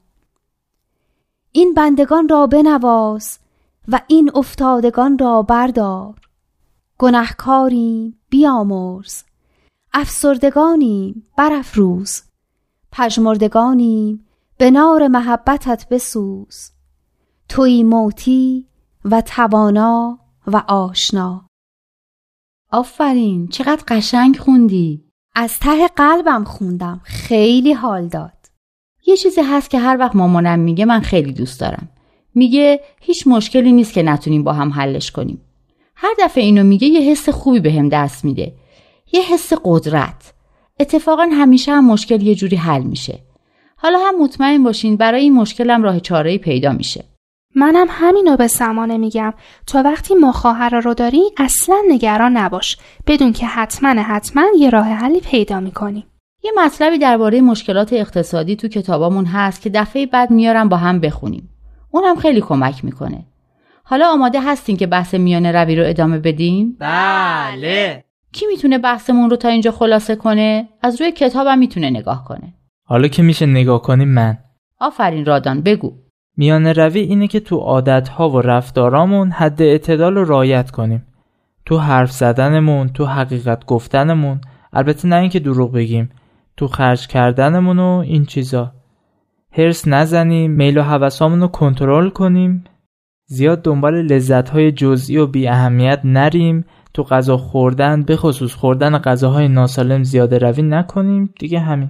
این 1.52 1.74
بندگان 1.74 2.30
را 2.30 2.48
بنواز 2.48 3.40
و 3.88 4.02
این 4.08 4.32
افتادگان 4.36 5.18
را 5.18 5.42
بردار. 5.42 6.16
گنهکاریم 6.98 8.20
بیامرز 8.30 9.24
افسردگانیم 9.94 11.26
برافروز. 11.38 12.22
پژمردگانیم 12.92 14.26
به 14.58 14.72
نار 14.72 15.08
محبتت 15.08 15.88
بسوز. 15.90 16.70
توی 17.50 17.84
موتی 17.84 18.68
و 19.06 19.22
توانا 19.22 20.20
و 20.48 20.58
آشنا. 20.68 21.46
آفرین 22.74 23.48
چقدر 23.48 23.84
قشنگ 23.88 24.38
خوندی. 24.38 25.04
از 25.36 25.60
ته 25.60 25.88
قلبم 25.88 26.44
خوندم. 26.44 27.02
خیلی 27.04 27.74
حال 27.74 28.08
داد. 28.08 28.34
یه 29.08 29.18
چیزی 29.18 29.42
هست 29.42 29.70
که 29.70 29.80
هر 29.80 29.98
وقت 30.00 30.16
مامانم 30.16 30.60
میگه 30.60 30.86
من 30.86 31.00
خیلی 31.00 31.34
دوست 31.34 31.60
دارم. 31.60 31.90
میگه 32.36 32.80
هیچ 33.02 33.28
مشکلی 33.28 33.72
نیست 33.72 33.94
که 33.94 34.04
نتونیم 34.04 34.44
با 34.44 34.54
هم 34.54 34.70
حلش 34.70 35.12
کنیم. 35.12 35.42
هر 35.96 36.14
دفعه 36.20 36.44
اینو 36.44 36.64
میگه 36.64 36.88
یه 36.88 37.12
حس 37.12 37.30
خوبی 37.30 37.60
بهم 37.60 37.78
هم 37.78 37.90
دست 37.90 38.26
میده. 38.26 38.54
یه 39.14 39.22
حس 39.22 39.54
قدرت. 39.64 40.34
اتفاقا 40.80 41.30
همیشه 41.32 41.72
هم 41.72 41.86
مشکل 41.92 42.22
یه 42.22 42.36
جوری 42.36 42.56
حل 42.56 42.84
میشه. 42.84 43.20
حالا 43.76 44.00
هم 44.00 44.24
مطمئن 44.24 44.64
باشین 44.64 44.96
برای 44.98 45.22
این 45.22 45.34
مشکلم 45.34 45.84
راه 45.84 46.00
چاره 46.00 46.38
پیدا 46.38 46.72
میشه. 46.72 47.13
منم 47.56 47.88
همینو 47.90 48.36
به 48.38 48.48
سمانه 48.48 48.98
میگم. 48.98 49.34
تا 49.68 49.82
وقتی 49.84 50.16
ما 50.16 50.32
خواهر 50.32 50.80
رو 50.80 50.94
داری 50.94 51.22
اصلا 51.38 51.76
نگران 51.90 52.38
نباش. 52.38 52.78
بدون 53.08 53.34
که 53.34 53.46
حتما 53.46 53.90
حتما 53.90 54.44
یه 54.60 54.70
راه 54.70 54.86
حلی 54.86 55.20
پیدا 55.20 55.60
می‌کنیم 55.60 56.04
یه 56.44 56.52
مطلبی 56.66 56.98
درباره 56.98 57.42
مشکلات 57.42 57.94
اقتصادی 57.94 58.56
تو 58.56 58.68
کتابامون 58.68 59.26
هست 59.26 59.62
که 59.62 59.70
دفعه 59.70 60.06
بعد 60.06 60.32
میارم 60.32 60.70
با 60.70 60.78
هم 60.78 61.00
بخونیم. 61.00 61.50
اونم 61.92 62.16
خیلی 62.16 62.42
کمک 62.42 62.86
می‌کنه. 62.86 63.26
حالا 63.84 64.08
آماده 64.08 64.42
هستین 64.42 64.78
که 64.78 64.88
بحث 64.88 65.14
میانه 65.14 65.52
روی 65.52 65.76
رو 65.76 65.84
ادامه 65.88 66.20
بدیم؟ 66.20 66.78
بله. 66.80 68.04
کی 68.32 68.46
می‌تونه 68.46 68.78
بحثمون 68.78 69.30
رو 69.30 69.36
تا 69.36 69.50
اینجا 69.50 69.72
خلاصه 69.72 70.16
کنه؟ 70.16 70.70
از 70.82 71.02
روی 71.02 71.12
کتابم 71.12 71.58
می‌تونه 71.58 71.90
نگاه 71.90 72.26
کنه. 72.26 72.54
حالا 72.86 73.08
که 73.08 73.24
میشه 73.24 73.46
نگاه 73.46 73.82
کنیم 73.82 74.08
من. 74.08 74.38
آفرین 74.80 75.26
رادان 75.26 75.62
بگو. 75.62 76.03
میانه 76.38 76.74
روی 76.74 77.00
اینه 77.00 77.28
که 77.28 77.40
تو 77.40 77.58
عادتها 77.58 78.30
و 78.30 78.42
رفتارامون 78.42 79.32
حد 79.32 79.62
اعتدال 79.62 80.16
رو 80.16 80.26
رعایت 80.26 80.72
کنیم. 80.72 81.06
تو 81.66 81.78
حرف 81.78 82.12
زدنمون 82.12 82.90
تو 82.90 83.06
حقیقت 83.06 83.66
گفتنمون 83.66 84.42
البته 84.74 85.08
نه 85.08 85.16
اینکه 85.16 85.40
دروغ 85.40 85.72
بگیم 85.72 86.10
تو 86.58 86.68
خرج 86.68 87.08
کردنمون 87.08 87.80
و 87.80 88.04
این 88.06 88.26
چیزا. 88.26 88.72
هرس 89.52 89.88
نزنیم 89.88 90.52
میل 90.52 90.78
و 90.78 90.82
حوثامون 90.82 91.42
رو 91.42 91.48
کنترل 91.48 92.10
کنیم. 92.10 92.64
زیاد 93.26 93.62
دنبال 93.62 94.02
لذتهای 94.02 94.72
جزئی 94.72 95.18
و 95.18 95.28
بی 95.28 95.48
اهمیت 95.48 96.02
نریم. 96.04 96.66
تو 96.94 97.04
غذا 97.04 97.38
خوردن 97.38 98.04
به 98.04 98.16
خصوص 98.16 98.54
خوردن 98.54 98.98
غذاهای 98.98 99.48
ناسالم 99.48 100.04
زیاده 100.04 100.38
روی 100.38 100.62
نکنیم. 100.62 101.34
دیگه 101.40 101.60
همین. 101.60 101.90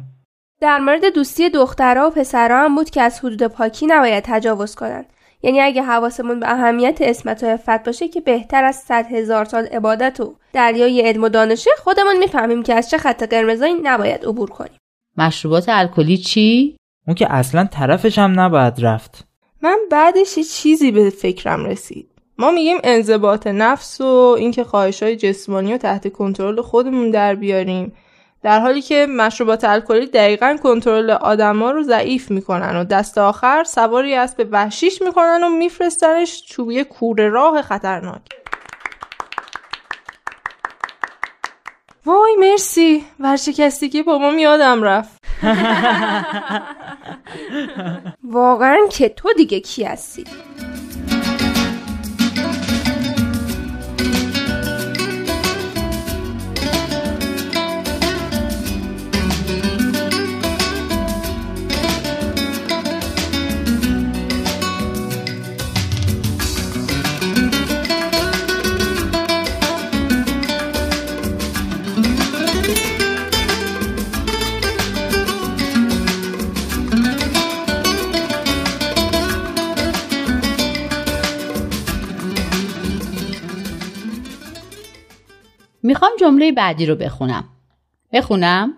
در 0.64 0.80
مورد 0.80 1.14
دوستی 1.14 1.50
دخترها 1.50 2.08
و 2.08 2.10
پسرها 2.10 2.66
هم 2.66 2.76
بود 2.76 2.90
که 2.90 3.02
از 3.02 3.20
حدود 3.20 3.44
پاکی 3.44 3.86
نباید 3.86 4.24
تجاوز 4.28 4.76
کنند. 4.76 5.06
یعنی 5.42 5.62
اگه 5.62 5.84
حواسمون 5.84 6.40
به 6.40 6.52
اهمیت 6.52 6.98
اسمت 7.02 7.44
و 7.44 7.48
عفت 7.48 7.84
باشه 7.84 8.08
که 8.08 8.22
بهتر 8.22 8.64
از 8.64 8.76
صد 8.76 9.06
هزار 9.12 9.46
سال 9.46 9.66
عبادت 9.66 10.20
و 10.20 10.36
دریای 10.54 11.02
علم 11.02 11.24
و 11.24 11.30
دانشه 11.30 11.70
خودمون 11.78 12.18
می‌فهمیم 12.18 12.64
که 12.64 12.74
از 12.74 12.90
چه 12.90 12.98
خط 12.98 13.24
قرمزایی 13.24 13.74
نباید 13.84 14.26
عبور 14.26 14.50
کنیم. 14.50 14.78
مشروبات 15.18 15.66
الکلی 15.68 16.18
چی؟ 16.18 16.78
اون 17.08 17.16
که 17.16 17.34
اصلا 17.34 17.68
طرفش 17.72 18.18
هم 18.20 18.40
نباید 18.40 18.74
رفت. 18.80 19.28
من 19.62 19.78
بعدش 19.92 20.38
یه 20.38 20.44
چیزی 20.44 20.92
به 20.92 21.10
فکرم 21.10 21.66
رسید. 21.66 22.10
ما 22.38 22.52
میگیم 22.52 22.78
انضباط 22.84 23.48
نفس 23.48 24.02
و 24.02 24.36
اینکه 24.40 24.64
خواهش 24.64 25.04
های 25.04 25.16
جسمانی 25.16 25.72
رو 25.72 25.78
تحت 25.78 26.12
کنترل 26.12 26.62
خودمون 26.62 27.12
در 27.12 27.36
بیاریم. 27.36 27.94
در 28.44 28.60
حالی 28.60 28.82
که 28.82 29.08
مشروبات 29.10 29.64
الکلی 29.64 30.06
دقیقا 30.06 30.58
کنترل 30.64 31.10
آدما 31.10 31.72
رو 31.72 31.84
ضعیف 31.84 32.32
می‌کنن 32.32 32.76
و 32.76 32.84
دست 32.84 33.18
آخر 33.18 33.64
سواری 33.64 34.16
اسب 34.16 34.48
وحشیش 34.52 35.02
می‌کنن 35.02 35.44
و 35.44 35.50
میفرستنش 35.50 36.44
چوبیه 36.48 36.84
کوره 36.84 37.30
راه 37.30 37.62
خطرناک. 37.62 38.22
وای 42.06 42.36
مرسی. 42.40 43.06
ورشکستگی 43.20 44.04
بابام 44.04 44.38
یادم 44.38 44.84
رفت. 44.84 45.24
واقعا 48.24 48.78
که 48.92 49.10
تو 49.10 49.34
دیگه 49.34 49.60
کی 49.60 49.84
هستی؟ 49.84 50.24
جمله 86.24 86.52
بعدی 86.52 86.86
رو 86.86 86.96
بخونم. 86.96 87.44
بخونم؟ 88.14 88.78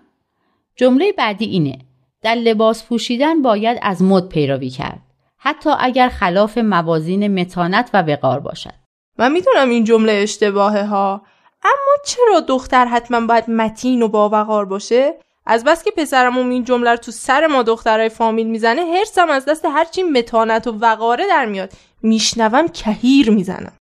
جمله 0.76 1.12
بعدی 1.12 1.44
اینه. 1.44 1.78
در 2.22 2.34
لباس 2.34 2.84
پوشیدن 2.84 3.42
باید 3.42 3.78
از 3.82 4.02
مد 4.02 4.28
پیروی 4.28 4.70
کرد. 4.70 5.00
حتی 5.38 5.70
اگر 5.78 6.08
خلاف 6.08 6.58
موازین 6.58 7.40
متانت 7.40 7.90
و 7.94 8.02
وقار 8.02 8.40
باشد. 8.40 8.74
من 9.18 9.32
می‌دونم 9.32 9.70
این 9.70 9.84
جمله 9.84 10.12
اشتباهه 10.12 10.84
ها. 10.84 11.22
اما 11.62 11.94
چرا 12.06 12.40
دختر 12.40 12.84
حتما 12.84 13.26
باید 13.26 13.50
متین 13.50 14.02
و 14.02 14.08
باوقار 14.08 14.64
باشه؟ 14.64 15.14
از 15.46 15.64
بس 15.64 15.84
که 15.84 15.90
پسرمون 15.90 16.50
این 16.50 16.64
جمله 16.64 16.90
رو 16.90 16.96
تو 16.96 17.10
سر 17.10 17.46
ما 17.46 17.62
دخترای 17.62 18.08
فامیل 18.08 18.46
می‌زنه 18.46 18.82
هرسم 18.82 19.30
از 19.30 19.44
دست 19.44 19.64
هرچی 19.64 20.02
متانت 20.02 20.66
و 20.66 20.72
وقاره 20.72 21.26
در 21.26 21.46
میاد 21.46 21.72
میشنوم 22.02 22.68
کهیر 22.68 23.30
می‌زنم 23.30 23.72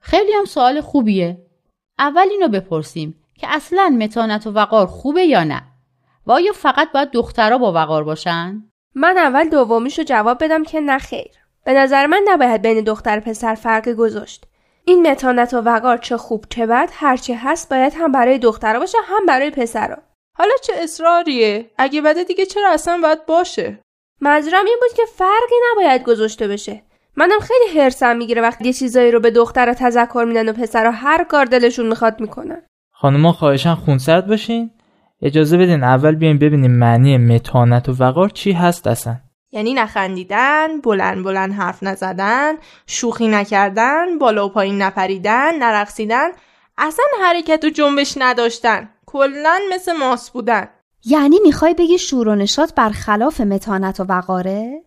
خیلی 0.00 0.32
هم 0.32 0.44
سوال 0.44 0.80
خوبیه 0.80 1.38
اول 1.98 2.28
اینو 2.30 2.48
بپرسیم 2.48 3.24
که 3.34 3.46
اصلا 3.50 3.96
متانت 3.98 4.46
و 4.46 4.50
وقار 4.50 4.86
خوبه 4.86 5.24
یا 5.24 5.44
نه؟ 5.44 5.62
و 6.26 6.32
آیا 6.32 6.52
فقط 6.52 6.92
باید 6.92 7.10
دخترها 7.10 7.58
با 7.58 7.72
وقار 7.72 8.04
باشن؟ 8.04 8.62
من 8.94 9.18
اول 9.18 9.48
دومیشو 9.48 10.02
جواب 10.02 10.44
بدم 10.44 10.64
که 10.64 10.80
نه 10.80 10.98
خیر. 10.98 11.30
به 11.64 11.72
نظر 11.72 12.06
من 12.06 12.22
نباید 12.28 12.62
بین 12.62 12.84
دختر 12.84 13.18
و 13.18 13.20
پسر 13.20 13.54
فرق 13.54 13.88
گذاشت. 13.88 14.44
این 14.84 15.10
متانت 15.10 15.54
و 15.54 15.60
وقار 15.60 15.98
چه 15.98 16.16
خوب 16.16 16.44
چه 16.50 16.66
بد 16.66 16.90
هرچه 16.92 17.36
هست 17.36 17.70
باید 17.70 17.94
هم 17.96 18.12
برای 18.12 18.38
دخترها 18.38 18.80
باشه 18.80 18.98
هم 19.04 19.26
برای 19.26 19.50
پسرها 19.50 20.02
حالا 20.38 20.52
چه 20.62 20.72
اصراریه؟ 20.76 21.70
اگه 21.78 22.02
بده 22.02 22.24
دیگه 22.24 22.46
چرا 22.46 22.70
اصلا 22.70 23.00
باید 23.02 23.26
باشه؟ 23.26 23.80
منظورم 24.20 24.64
این 24.66 24.78
بود 24.80 24.96
که 24.96 25.02
فرقی 25.04 25.54
نباید 25.72 26.02
گذاشته 26.02 26.48
بشه. 26.48 26.82
منم 27.16 27.40
خیلی 27.40 27.80
هرسم 27.80 28.16
می‌گیره 28.16 28.42
وقتی 28.42 28.64
یه 28.64 28.72
چیزایی 28.72 29.10
رو 29.10 29.20
به 29.20 29.30
دخترها 29.30 29.74
تذکر 29.74 30.24
میدن 30.28 30.48
و 30.48 30.52
پسرها 30.52 30.90
هر 30.90 31.24
کار 31.24 31.44
دلشون 31.44 31.86
می‌خواد 31.86 32.20
می‌کنن. 32.20 32.62
خانوما 32.92 33.32
خواهشن 33.32 33.74
خونسرد 33.74 34.26
باشین 34.26 34.70
اجازه 35.22 35.56
بدین 35.56 35.84
اول 35.84 36.14
بیایم 36.14 36.38
ببینیم 36.38 36.70
معنی 36.70 37.18
متانت 37.18 37.88
و 37.88 37.92
وقار 37.92 38.28
چی 38.28 38.52
هست 38.52 38.86
اصلا. 38.86 39.16
یعنی 39.52 39.74
نخندیدن 39.74 40.80
بلند 40.80 41.24
بلند 41.24 41.52
حرف 41.52 41.82
نزدن 41.82 42.54
شوخی 42.86 43.28
نکردن 43.28 44.18
بالا 44.18 44.46
و 44.46 44.48
پایین 44.48 44.82
نپریدن 44.82 45.58
نرقصیدن. 45.58 46.28
اصلا 46.78 47.04
حرکت 47.22 47.64
و 47.64 47.70
جنبش 47.70 48.14
نداشتن. 48.18 48.88
کلا 49.06 49.58
مثل 49.74 49.92
ماس 49.92 50.30
بودن. 50.30 50.68
یعنی 51.04 51.38
می‌خوای 51.44 51.74
بگی 51.74 51.98
شور 51.98 52.28
و 52.28 52.34
نشاط 52.34 52.74
برخلاف 52.74 53.40
متانت 53.40 54.00
و 54.00 54.04
وقاره؟ 54.04 54.82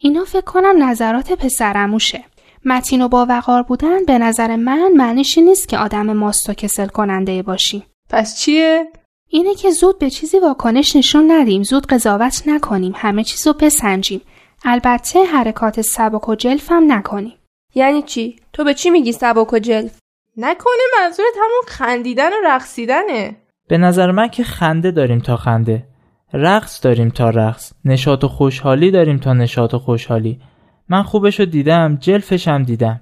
اینا 0.00 0.24
فکر 0.24 0.40
کنم 0.40 0.84
نظرات 0.84 1.32
پسرموشه 1.32 2.24
متین 2.64 3.02
و 3.02 3.08
با 3.08 3.26
وقار 3.28 3.62
بودن 3.62 4.04
به 4.04 4.18
نظر 4.18 4.56
من 4.56 4.92
معنیش 4.96 5.38
نیست 5.38 5.68
که 5.68 5.78
آدم 5.78 6.12
ماست 6.12 6.50
و 6.50 6.54
کسل 6.54 6.86
کننده 6.86 7.42
باشی 7.42 7.84
پس 8.10 8.38
چیه؟ 8.38 8.86
اینه 9.28 9.54
که 9.54 9.70
زود 9.70 9.98
به 9.98 10.10
چیزی 10.10 10.38
واکنش 10.38 10.96
نشون 10.96 11.30
ندیم 11.30 11.62
زود 11.62 11.86
قضاوت 11.86 12.42
نکنیم 12.46 12.92
همه 12.96 13.24
چیز 13.24 13.46
رو 13.46 13.52
بسنجیم. 13.52 14.20
البته 14.64 15.24
حرکات 15.24 15.80
سبک 15.80 16.28
و 16.28 16.34
جلف 16.34 16.72
هم 16.72 16.92
نکنیم. 16.92 17.38
یعنی 17.74 18.02
چی؟ 18.02 18.36
تو 18.52 18.64
به 18.64 18.74
چی 18.74 18.90
میگی 18.90 19.12
سبک 19.12 19.52
و 19.52 19.58
جلف؟ 19.58 19.98
نکنه 20.36 20.82
منظورت 21.00 21.34
همون 21.34 21.62
خندیدن 21.66 22.30
و 22.32 22.36
رقصیدنه. 22.44 23.36
به 23.68 23.78
نظر 23.78 24.10
من 24.10 24.28
که 24.28 24.44
خنده 24.44 24.90
داریم 24.90 25.20
تا 25.20 25.36
خنده. 25.36 25.87
رقص 26.32 26.84
داریم 26.84 27.08
تا 27.08 27.30
رقص. 27.30 27.72
نشاط 27.84 28.24
و 28.24 28.28
خوشحالی 28.28 28.90
داریم 28.90 29.18
تا 29.18 29.32
نشاط 29.32 29.74
و 29.74 29.78
خوشحالی. 29.78 30.40
من 30.88 31.02
خوبشو 31.02 31.44
دیدم 31.44 31.96
جلفش 32.00 32.48
هم 32.48 32.62
دیدم. 32.62 33.00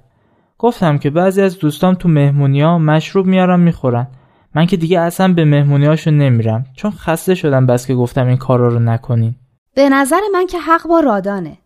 گفتم 0.57 0.97
که 0.97 1.09
بعضی 1.09 1.41
از 1.41 1.59
دوستام 1.59 1.93
تو 1.93 2.09
مهمونی 2.09 2.61
ها 2.61 2.77
مشروب 2.77 3.25
میارن 3.25 3.59
می‌خورن. 3.59 4.07
من 4.55 4.65
که 4.65 4.77
دیگه 4.77 4.99
اصلا 4.99 5.33
به 5.33 5.45
مهمونیاشو 5.45 6.11
نمیرم. 6.11 6.65
چون 6.75 6.91
خسته 6.91 7.35
شدم 7.35 7.65
بس 7.65 7.87
که 7.87 7.95
گفتم 7.95 8.27
این 8.27 8.37
کارا 8.37 8.67
رو 8.67 8.79
نکنین. 8.79 9.35
به 9.75 9.89
نظر 9.89 10.19
من 10.33 10.47
که 10.47 10.59
حق 10.59 10.87
با 10.87 10.99
رادانه. 10.99 11.57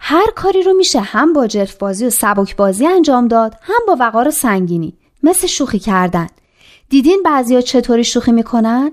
هر 0.00 0.26
کاری 0.36 0.62
رو 0.62 0.72
میشه 0.72 1.00
هم 1.00 1.32
با 1.32 1.46
جرف 1.46 1.78
بازی 1.78 2.06
و 2.06 2.10
سبک 2.10 2.56
بازی 2.56 2.86
انجام 2.86 3.28
داد 3.28 3.54
هم 3.62 3.80
با 3.86 3.96
وقار 4.00 4.30
سنگینی. 4.30 4.94
مثل 5.22 5.46
شوخی 5.46 5.78
کردن. 5.78 6.26
دیدین 6.88 7.22
بعضیا 7.24 7.60
چطوری 7.60 8.04
شوخی 8.04 8.32
می‌کنن؟ 8.32 8.92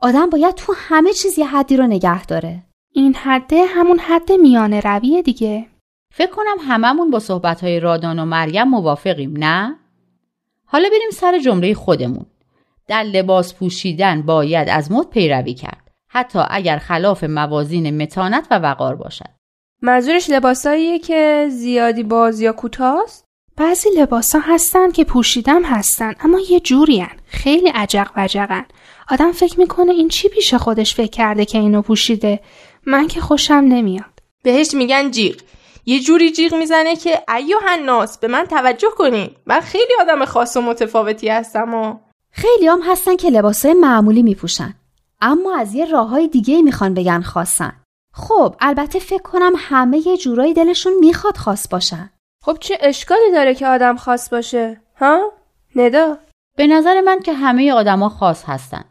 آدم 0.00 0.30
باید 0.30 0.54
تو 0.54 0.74
همه 0.76 1.12
چیز 1.12 1.38
یه 1.38 1.46
حدی 1.46 1.76
رو 1.76 1.86
نگه 1.86 2.26
داره. 2.26 2.62
این 2.92 3.14
حده 3.14 3.64
همون 3.64 3.98
حد 3.98 4.32
میانه 4.32 4.80
رویه 4.80 5.22
دیگه. 5.22 5.66
فکر 6.14 6.30
کنم 6.30 6.56
هممون 6.60 7.10
با 7.10 7.18
صحبتهای 7.18 7.80
رادان 7.80 8.18
و 8.18 8.24
مریم 8.24 8.68
موافقیم 8.68 9.34
نه؟ 9.36 9.76
حالا 10.64 10.88
بریم 10.88 11.10
سر 11.12 11.38
جمله 11.38 11.74
خودمون. 11.74 12.26
در 12.88 13.02
لباس 13.02 13.54
پوشیدن 13.54 14.22
باید 14.22 14.68
از 14.68 14.92
مد 14.92 15.08
پیروی 15.08 15.54
کرد 15.54 15.90
حتی 16.08 16.38
اگر 16.50 16.78
خلاف 16.78 17.24
موازین 17.24 18.02
متانت 18.02 18.46
و 18.50 18.58
وقار 18.58 18.96
باشد. 18.96 19.30
منظورش 19.82 20.30
لباساییه 20.30 20.98
که 20.98 21.48
زیادی 21.50 22.02
باز 22.02 22.40
یا 22.40 22.52
کوتاست؟ 22.52 23.26
بعضی 23.56 23.88
لباسا 23.98 24.38
هستن 24.38 24.90
که 24.90 25.04
پوشیدم 25.04 25.62
هستن 25.64 26.14
اما 26.20 26.38
یه 26.50 26.60
جورین 26.60 27.08
خیلی 27.26 27.68
عجق 27.68 28.10
وجقن 28.16 28.64
آدم 29.10 29.32
فکر 29.32 29.60
می‌کنه 29.60 29.92
این 29.92 30.08
چی 30.08 30.28
پیش 30.28 30.54
خودش 30.54 30.94
فکر 30.94 31.10
کرده 31.10 31.44
که 31.44 31.58
اینو 31.58 31.82
پوشیده؟ 31.82 32.40
من 32.86 33.06
که 33.06 33.20
خوشم 33.20 33.54
نمیاد. 33.54 34.20
بهش 34.42 34.74
میگن 34.74 35.10
جیغ. 35.10 35.36
یه 35.86 36.00
جوری 36.00 36.32
جیغ 36.32 36.54
می‌زنه 36.54 36.96
که 36.96 37.22
ایو 37.36 37.58
هناس 37.62 38.18
به 38.18 38.28
من 38.28 38.44
توجه 38.44 38.90
کنین. 38.96 39.30
من 39.46 39.60
خیلی 39.60 39.92
آدم 40.00 40.24
خاص 40.24 40.56
و 40.56 40.60
متفاوتی 40.60 41.28
هستم 41.28 41.74
و 41.74 41.98
خیلی 42.30 42.66
هم 42.66 42.80
هستن 42.82 43.16
که 43.16 43.30
لباسای 43.30 43.74
معمولی 43.74 44.22
میپوشن. 44.22 44.74
اما 45.20 45.56
از 45.56 45.74
یه 45.74 45.84
راه 45.84 46.08
های 46.08 46.28
دیگه 46.28 46.62
می‌خوان 46.62 46.94
بگن 46.94 47.20
خاصن. 47.20 47.72
خب 48.12 48.56
البته 48.60 48.98
فکر 48.98 49.22
کنم 49.22 49.52
همه 49.56 50.06
یه 50.06 50.16
جورایی 50.16 50.54
دلشون 50.54 50.92
می‌خواد 51.00 51.36
خاص 51.36 51.68
باشن. 51.70 52.10
خب 52.44 52.56
چه 52.60 52.78
اشکالی 52.80 53.32
داره 53.32 53.54
که 53.54 53.66
آدم 53.66 53.96
خاص 53.96 54.30
باشه؟ 54.30 54.80
ها؟ 54.96 55.32
ندا؟ 55.76 56.18
به 56.56 56.66
نظر 56.66 57.00
من 57.00 57.20
که 57.20 57.32
همه 57.32 57.72
آدما 57.72 58.08
خاص 58.08 58.44
هستن. 58.46 58.84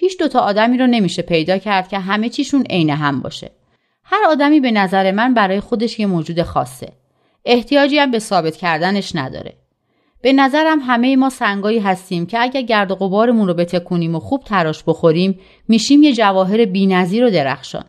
هیچ 0.00 0.18
دوتا 0.18 0.40
آدمی 0.40 0.78
رو 0.78 0.86
نمیشه 0.86 1.22
پیدا 1.22 1.58
کرد 1.58 1.88
که 1.88 1.98
همه 1.98 2.28
چیشون 2.28 2.62
عین 2.70 2.90
هم 2.90 3.20
باشه. 3.20 3.50
هر 4.04 4.24
آدمی 4.28 4.60
به 4.60 4.70
نظر 4.70 5.10
من 5.10 5.34
برای 5.34 5.60
خودش 5.60 5.98
یه 5.98 6.06
موجود 6.06 6.42
خاصه. 6.42 6.92
احتیاجی 7.44 7.98
هم 7.98 8.10
به 8.10 8.18
ثابت 8.18 8.56
کردنش 8.56 9.16
نداره. 9.16 9.56
به 10.22 10.32
نظرم 10.32 10.78
همه 10.78 11.16
ما 11.16 11.30
سنگایی 11.30 11.78
هستیم 11.78 12.26
که 12.26 12.40
اگر 12.40 12.62
گرد 12.62 12.90
و 12.90 12.94
غبارمون 12.94 13.48
رو 13.48 13.54
بتکونیم 13.54 14.14
و 14.14 14.20
خوب 14.20 14.44
تراش 14.44 14.84
بخوریم 14.86 15.40
میشیم 15.68 16.02
یه 16.02 16.12
جواهر 16.12 16.64
بی‌نظیر 16.64 17.24
و 17.24 17.30
درخشان. 17.30 17.84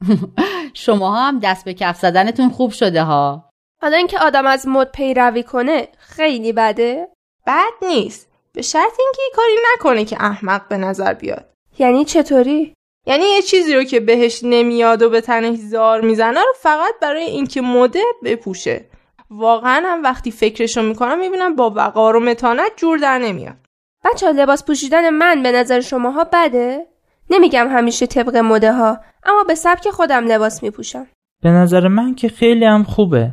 شما 0.74 1.16
هم 1.16 1.38
دست 1.38 1.64
به 1.64 1.74
کف 1.74 1.96
زدنتون 1.96 2.48
خوب 2.48 2.70
شده 2.70 3.02
ها. 3.02 3.50
حالا 3.82 3.96
اینکه 3.96 4.18
آدم 4.18 4.46
از 4.46 4.68
مد 4.68 4.90
پیروی 4.90 5.42
کنه 5.42 5.88
خیلی 5.98 6.52
بده؟ 6.52 7.08
بد 7.46 7.86
نیست. 7.88 8.29
به 8.54 8.62
شرط 8.62 8.92
اینکه 8.98 9.22
کاری 9.36 9.56
نکنه 9.74 10.04
که 10.04 10.16
احمق 10.24 10.68
به 10.68 10.76
نظر 10.76 11.14
بیاد. 11.14 11.44
یعنی 11.78 12.04
چطوری؟ 12.04 12.74
یعنی 13.06 13.24
یه 13.24 13.42
چیزی 13.42 13.74
رو 13.74 13.84
که 13.84 14.00
بهش 14.00 14.40
نمیاد 14.44 15.02
و 15.02 15.10
به 15.10 15.20
تنش 15.20 15.58
زار 15.58 16.00
می‌زنه 16.00 16.40
رو 16.40 16.52
فقط 16.56 16.94
برای 17.02 17.22
اینکه 17.22 17.60
مده 17.60 18.02
بپوشه. 18.24 18.84
واقعا 19.30 19.82
هم 19.86 20.02
وقتی 20.02 20.30
فکرشو 20.30 20.82
می‌کنم 20.82 21.18
می‌بینم 21.18 21.56
با 21.56 21.70
وقار 21.70 22.16
و 22.16 22.20
متانت 22.20 22.72
جور 22.76 22.98
در 22.98 23.18
نمیاد. 23.18 23.56
بچه 24.04 24.32
لباس 24.32 24.64
پوشیدن 24.64 25.10
من 25.10 25.42
به 25.42 25.52
نظر 25.52 25.80
شماها 25.80 26.24
بده؟ 26.24 26.86
نمیگم 27.30 27.68
همیشه 27.68 28.06
طبق 28.06 28.36
مده 28.36 28.72
ها 28.72 28.98
اما 29.24 29.44
به 29.44 29.54
سبک 29.54 29.90
خودم 29.90 30.26
لباس 30.26 30.62
میپوشم. 30.62 31.06
به 31.42 31.50
نظر 31.50 31.88
من 31.88 32.14
که 32.14 32.28
خیلی 32.28 32.64
هم 32.64 32.84
خوبه. 32.84 33.30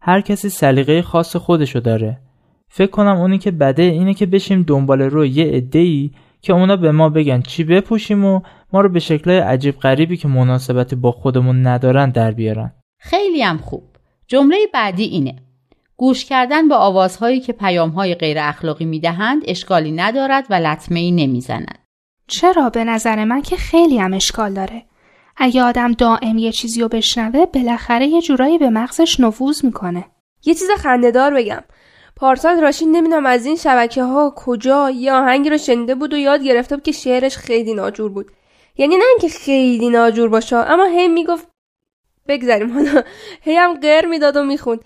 هر 0.00 0.20
کسی 0.20 0.48
سلیقه 0.48 1.02
خاص 1.02 1.36
خودشو 1.36 1.78
داره. 1.78 2.20
فکر 2.68 2.90
کنم 2.90 3.16
اونی 3.16 3.38
که 3.38 3.50
بده 3.50 3.82
اینه 3.82 4.14
که 4.14 4.26
بشیم 4.26 4.62
دنبال 4.62 5.02
رو 5.02 5.26
یه 5.26 5.44
عده‌ای 5.44 6.10
که 6.40 6.52
اونا 6.52 6.76
به 6.76 6.92
ما 6.92 7.08
بگن 7.08 7.40
چی 7.40 7.64
بپوشیم 7.64 8.24
و 8.24 8.40
ما 8.72 8.80
رو 8.80 8.88
به 8.88 9.00
شکلهای 9.00 9.38
عجیب 9.38 9.78
غریبی 9.78 10.16
که 10.16 10.28
مناسبتی 10.28 10.96
با 10.96 11.12
خودمون 11.12 11.66
ندارن 11.66 12.10
در 12.10 12.30
بیارن. 12.30 12.72
خیلی 12.98 13.42
هم 13.42 13.58
خوب. 13.58 13.82
جمله 14.26 14.56
بعدی 14.74 15.04
اینه. 15.04 15.36
گوش 15.96 16.24
کردن 16.24 16.68
به 16.68 16.74
آوازهایی 16.74 17.40
که 17.40 17.52
پیامهای 17.52 18.14
غیر 18.14 18.36
اخلاقی 18.40 18.84
می‌دهند 18.84 19.42
اشکالی 19.46 19.92
ندارد 19.92 20.46
و 20.50 20.54
لطمه 20.54 21.00
ای 21.00 21.10
نمی‌زند. 21.10 21.78
چرا؟ 22.26 22.70
به 22.70 22.84
نظر 22.84 23.24
من 23.24 23.42
که 23.42 23.56
خیلی 23.56 23.98
هم 23.98 24.14
اشکال 24.14 24.54
داره. 24.54 24.82
اگه 25.36 25.62
آدم 25.62 25.92
دائم 25.92 26.38
یه 26.38 26.52
چیزی 26.52 26.80
رو 26.80 26.88
بشنوه 26.88 27.46
بالاخره 27.46 28.06
یه 28.06 28.22
جورایی 28.22 28.58
به 28.58 28.70
مغزش 28.70 29.20
نفوذ 29.20 29.64
می‌کنه. 29.64 30.04
یه 30.44 30.54
چیز 30.54 30.68
خندهدار 30.78 31.34
بگم. 31.34 31.62
پارسال 32.20 32.60
راشین 32.60 32.96
نمی‌دونم 32.96 33.26
از 33.26 33.46
این 33.46 33.56
شبکه 33.56 34.02
ها 34.02 34.32
کجا 34.36 34.90
یه 34.90 35.12
آهنگی 35.12 35.50
رو 35.50 35.58
شنیده 35.58 35.94
بود 35.94 36.12
و 36.12 36.16
یاد 36.16 36.42
گرفته 36.42 36.76
بود 36.76 36.84
که 36.84 36.92
شعرش 36.92 37.36
خیلی 37.36 37.74
ناجور 37.74 38.10
بود. 38.10 38.26
یعنی 38.76 38.96
نه 38.96 39.04
اینکه 39.08 39.38
خیلی 39.38 39.88
ناجور 39.88 40.28
باشه 40.28 40.56
اما 40.56 40.84
هی 40.84 41.08
می‌گفت 41.08 41.48
بگذریم 42.28 42.72
حالا 42.72 43.02
هی 43.42 43.56
هم 43.56 43.80
غیر 43.80 44.06
می‌داد 44.06 44.36
و 44.36 44.42
می‌خوند. 44.42 44.80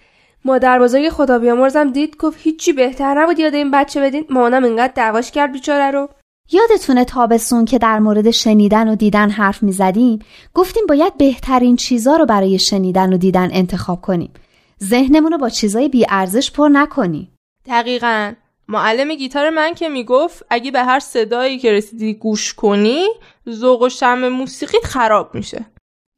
مادر 0.45 0.79
بزرگ 0.79 1.09
خدا 1.09 1.39
بیامرزم 1.39 1.91
دید 1.91 2.17
گفت 2.17 2.39
هیچی 2.43 2.73
بهتر 2.73 3.23
نبود 3.23 3.39
یاد 3.39 3.55
این 3.55 3.71
بچه 3.71 4.01
بدین. 4.01 4.25
مامانم 4.31 4.65
اینقدر 4.65 4.93
دعواش 4.95 5.31
کرد 5.31 5.53
بیچاره 5.53 5.91
رو. 5.91 6.09
یادتونه 6.53 7.05
تابستون 7.05 7.65
که 7.65 7.79
در 7.79 7.99
مورد 7.99 8.31
شنیدن 8.31 8.89
و 8.89 8.95
دیدن 8.95 9.31
حرف 9.31 9.63
می‌زدیم؟ 9.63 10.19
گفتیم 10.55 10.83
باید 10.89 11.17
بهترین 11.17 11.77
چیزا 11.77 12.17
رو 12.17 12.27
برای 12.27 12.59
شنیدن 12.59 13.13
و 13.13 13.17
دیدن 13.17 13.49
انتخاب 13.53 14.01
کنیم. 14.01 14.33
ذهنمون 14.83 15.33
رو 15.33 15.39
با 15.39 15.49
چیزای 15.49 15.89
بی 15.89 16.07
ارزش 16.09 16.51
پر 16.51 16.69
نکنیم 16.69 17.35
دقیقا. 17.67 18.33
معلم 18.69 19.15
گیتار 19.15 19.51
من 19.51 19.75
که 19.75 19.89
می‌گفت 19.89 20.47
اگه 20.51 20.71
به 20.71 20.85
هر 20.85 21.01
صدایی 21.01 21.59
که 21.59 21.73
رسیدی 21.73 22.15
گوش 22.15 22.55
کنی 22.55 23.07
ذوق 23.51 23.83
و 23.83 23.89
شم 23.89 24.29
موسیقیت 24.29 24.85
خراب 24.85 25.35
میشه. 25.35 25.67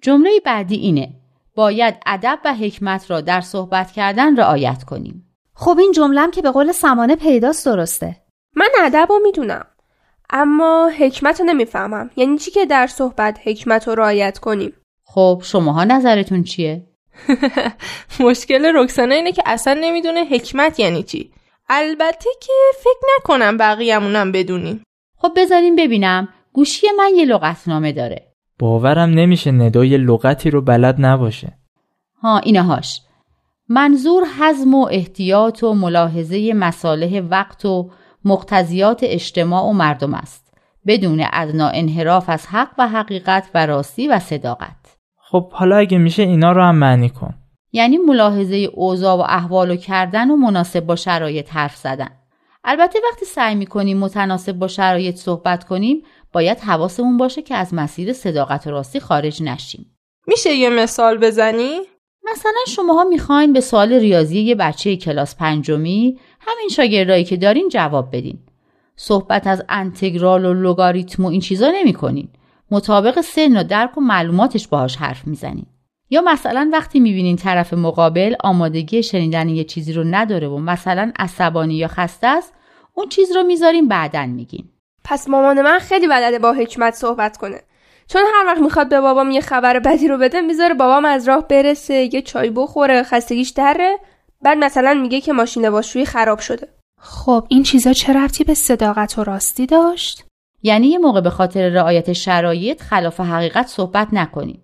جمله 0.02 0.30
بعدی 0.44 0.76
اینه. 0.76 1.08
باید 1.54 1.94
ادب 2.06 2.38
و 2.44 2.54
حکمت 2.54 3.10
را 3.10 3.20
در 3.20 3.40
صحبت 3.40 3.92
کردن 3.92 4.36
رعایت 4.36 4.84
کنیم. 4.84 5.36
خب 5.54 5.78
این 5.78 5.92
جملم 5.92 6.30
که 6.30 6.42
به 6.42 6.50
قول 6.50 6.72
سمانه 6.72 7.16
پیداست 7.16 7.66
درسته. 7.66 8.16
من 8.56 8.68
ادب 8.80 9.06
رو 9.08 9.18
می‌دونم 9.22 9.66
اما 10.30 10.90
حکمت 10.98 11.40
رو 11.40 11.46
نمی‌فهمم. 11.46 12.10
یعنی 12.16 12.38
چی 12.38 12.50
که 12.50 12.66
در 12.66 12.86
صحبت 12.86 13.38
حکمت 13.44 13.88
رو 13.88 13.94
رعایت 13.94 14.38
کنیم؟ 14.38 14.72
خب 15.04 15.42
شماها 15.44 15.84
نظرتون 15.84 16.42
چیه؟ 16.42 16.86
مشکل 18.20 18.72
رکسانه 18.74 19.14
اینه 19.14 19.32
که 19.32 19.42
اصلا 19.46 19.74
نمی‌دونه 19.80 20.24
حکمت 20.24 20.80
یعنی 20.80 21.02
چی. 21.02 21.30
البته 21.68 22.30
که 22.40 22.52
فکر 22.80 23.06
نکنم 23.18 23.56
بقیه‌مونم 23.56 24.32
بدونیم 24.32 24.84
خب 25.16 25.32
بذاریم 25.36 25.76
ببینم. 25.76 26.28
گوشی 26.52 26.86
من 26.98 27.10
یه 27.16 27.24
لغتنامه 27.24 27.92
داره. 27.92 28.26
باورم 28.58 29.10
نمیشه 29.10 29.50
ندای 29.50 29.96
لغتی 29.96 30.50
رو 30.50 30.62
بلد 30.62 30.96
نباشه. 30.98 31.58
ها 32.22 32.38
اینهاش 32.38 33.00
منظور 33.68 34.24
حزم 34.40 34.74
و 34.74 34.88
احتیاط 34.90 35.62
و 35.62 35.74
ملاحظه 35.74 36.52
مصالح 36.52 37.20
وقت 37.30 37.64
و 37.64 37.90
مقتضیات 38.24 39.00
اجتماع 39.02 39.64
و 39.64 39.72
مردم 39.72 40.14
است. 40.14 40.54
بدون 40.86 41.26
ادنا 41.32 41.68
انحراف 41.68 42.24
از 42.28 42.46
حق 42.46 42.70
و 42.78 42.88
حقیقت 42.88 43.50
و 43.54 43.66
راستی 43.66 44.08
و 44.08 44.18
صداقت. 44.18 44.83
خب 45.34 45.52
حالا 45.52 45.76
اگه 45.76 45.98
میشه 45.98 46.22
اینا 46.22 46.52
رو 46.52 46.62
هم 46.62 46.76
معنی 46.76 47.08
کن. 47.08 47.34
یعنی 47.72 47.96
ملاحظه 47.96 48.56
اوضاع 48.74 49.16
و 49.16 49.20
احوال 49.20 49.70
و 49.70 49.76
کردن 49.76 50.30
و 50.30 50.36
مناسب 50.36 50.80
با 50.80 50.96
شرایط 50.96 51.52
حرف 51.52 51.76
زدن. 51.76 52.08
البته 52.64 52.98
وقتی 53.10 53.26
سعی 53.26 53.54
می‌کنیم 53.54 53.98
متناسب 53.98 54.52
با 54.52 54.68
شرایط 54.68 55.16
صحبت 55.16 55.64
کنیم 55.64 56.02
باید 56.32 56.58
حواسمون 56.58 57.16
باشه 57.16 57.42
که 57.42 57.54
از 57.54 57.74
مسیر 57.74 58.12
صداقت 58.12 58.66
و 58.66 58.70
راستی 58.70 59.00
خارج 59.00 59.42
نشیم. 59.42 59.96
میشه 60.26 60.54
یه 60.54 60.70
مثال 60.70 61.18
بزنی؟ 61.18 61.78
مثلا 62.32 62.60
شماها 62.68 63.04
می‌خواین 63.04 63.52
به 63.52 63.60
سوال 63.60 63.92
ریاضی 63.92 64.40
یه 64.40 64.54
بچه 64.54 64.96
کلاس 64.96 65.36
پنجمی 65.36 66.18
همین 66.40 66.68
شاگردایی 66.68 67.24
که 67.24 67.36
دارین 67.36 67.68
جواب 67.68 68.16
بدین. 68.16 68.38
صحبت 68.96 69.46
از 69.46 69.64
انتگرال 69.68 70.44
و 70.44 70.54
لوگاریتم 70.54 71.24
و 71.24 71.28
این 71.28 71.40
چیزا 71.40 71.70
نمی‌کنین. 71.74 72.28
مطابق 72.74 73.20
سن 73.20 73.56
و 73.56 73.64
درک 73.64 73.98
و 73.98 74.00
معلوماتش 74.00 74.68
باهاش 74.68 74.96
حرف 74.96 75.26
می‌زنین 75.26 75.66
یا 76.10 76.20
مثلا 76.20 76.70
وقتی 76.72 77.00
می‌بینین 77.00 77.36
طرف 77.36 77.72
مقابل 77.72 78.34
آمادگی 78.40 79.02
شنیدن 79.02 79.48
یه 79.48 79.64
چیزی 79.64 79.92
رو 79.92 80.04
نداره 80.04 80.48
و 80.48 80.58
مثلا 80.58 81.12
عصبانی 81.18 81.74
یا 81.74 81.88
خسته 81.88 82.26
است 82.26 82.52
اون 82.94 83.08
چیز 83.08 83.36
رو 83.36 83.42
می‌ذارین 83.42 83.88
بعدن 83.88 84.28
میگین. 84.28 84.68
پس 85.04 85.28
مامان 85.28 85.62
من 85.62 85.78
خیلی 85.78 86.08
بلده 86.08 86.38
با 86.38 86.52
حکمت 86.52 86.94
صحبت 86.94 87.36
کنه. 87.36 87.60
چون 88.08 88.22
هر 88.34 88.46
وقت 88.46 88.58
می‌خواد 88.58 88.88
به 88.88 89.00
بابام 89.00 89.30
یه 89.30 89.40
خبر 89.40 89.78
بدی 89.78 90.08
رو 90.08 90.18
بده 90.18 90.40
می‌ذاره 90.40 90.74
بابام 90.74 91.04
از 91.04 91.28
راه 91.28 91.48
برسه 91.48 92.14
یه 92.14 92.22
چای 92.22 92.50
بخوره 92.50 93.02
خستگیش 93.02 93.50
دره. 93.50 93.98
بعد 94.42 94.58
مثلا 94.58 94.94
میگه 94.94 95.20
که 95.20 95.32
ماشین 95.32 95.64
لباسشویی 95.64 96.04
خراب 96.04 96.38
شده. 96.38 96.68
خب 97.00 97.46
این 97.48 97.62
چیزا 97.62 97.92
چه 97.92 98.12
ربطی 98.12 98.44
به 98.44 98.54
صداقت 98.54 99.18
و 99.18 99.24
راستی 99.24 99.66
داشت؟ 99.66 100.23
یعنی 100.66 100.86
یه 100.86 100.98
موقع 100.98 101.20
به 101.20 101.30
خاطر 101.30 101.68
رعایت 101.68 102.12
شرایط 102.12 102.82
خلاف 102.82 103.20
حقیقت 103.20 103.66
صحبت 103.66 104.08
نکنیم. 104.12 104.62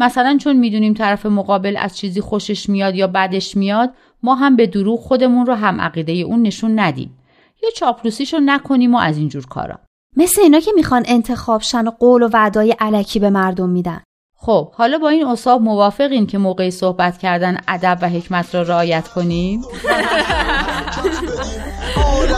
مثلا 0.00 0.38
چون 0.40 0.56
می‌دونیم 0.56 0.94
طرف 0.94 1.26
مقابل 1.26 1.76
از 1.80 1.96
چیزی 1.96 2.20
خوشش 2.20 2.68
میاد 2.68 2.94
یا 2.94 3.06
بدش 3.06 3.56
میاد 3.56 3.90
ما 4.22 4.34
هم 4.34 4.56
به 4.56 4.66
دروغ 4.66 5.00
خودمون 5.00 5.46
رو 5.46 5.54
هم 5.54 5.80
عقیده 5.80 6.12
اون 6.12 6.42
نشون 6.42 6.78
ندیم. 6.78 7.18
یا 7.62 7.70
چاپلوسیشو 7.76 8.38
نکنیم 8.38 8.94
و 8.94 8.98
از 8.98 9.18
اینجور 9.18 9.46
کارا. 9.46 9.78
مثل 10.16 10.42
اینا 10.42 10.60
که 10.60 10.70
می‌خوان 10.74 11.04
انتخاب 11.08 11.62
شن 11.62 11.86
و 11.86 11.90
قول 11.90 12.22
و 12.22 12.28
وعدای 12.32 12.76
علکی 12.80 13.18
به 13.18 13.30
مردم 13.30 13.68
میدن. 13.68 14.00
خب 14.36 14.70
حالا 14.72 14.98
با 14.98 15.08
این 15.08 15.26
اصاب 15.26 15.62
موافقین 15.62 16.26
که 16.26 16.38
موقعی 16.38 16.70
صحبت 16.70 17.18
کردن 17.18 17.58
ادب 17.68 17.98
و 18.02 18.08
حکمت 18.08 18.54
را 18.54 18.62
رعایت 18.62 19.08
کنیم؟ 19.08 19.62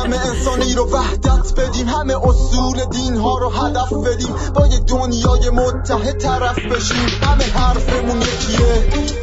عالم 0.02 0.14
انسانی 0.14 0.74
رو 0.74 0.84
وحدت 0.84 1.60
بدیم 1.60 1.88
همه 1.88 2.14
اصول 2.28 2.84
دین 2.84 3.16
ها 3.16 3.38
رو 3.38 3.48
هدف 3.48 3.92
بدیم 3.92 4.34
با 4.54 4.66
یه 4.66 4.78
دنیای 4.78 5.50
متحد 5.50 6.18
طرف 6.18 6.58
بشیم. 6.58 7.06
همه 7.22 7.44
حرفمون 7.44 8.22
یکیه 8.22 8.66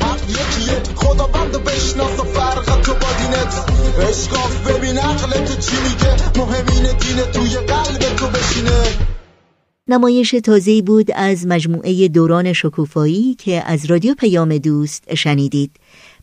حق 0.01 0.29
یکیه. 0.29 0.95
خدا 0.95 1.27
بند 1.27 1.63
بشناس 1.63 2.19
و 2.19 2.23
فرق 2.23 2.81
تو 2.81 2.93
با 2.93 3.07
دینت 3.19 3.65
اشکاف 4.09 4.67
ببین 4.67 4.97
عقلت 4.97 5.59
چی 5.59 5.75
میگه 5.83 6.39
مهمین 6.39 6.83
دین 6.83 7.31
توی 7.33 7.57
قلب 7.57 8.15
تو 8.15 8.27
بشینه. 8.27 8.83
نمایش 9.87 10.31
تازه‌ای 10.31 10.81
بود 10.81 11.11
از 11.15 11.47
مجموعه 11.47 12.07
دوران 12.07 12.53
شکوفایی 12.53 13.35
که 13.35 13.63
از 13.65 13.85
رادیو 13.85 14.13
پیام 14.13 14.57
دوست 14.57 15.15
شنیدید. 15.15 15.71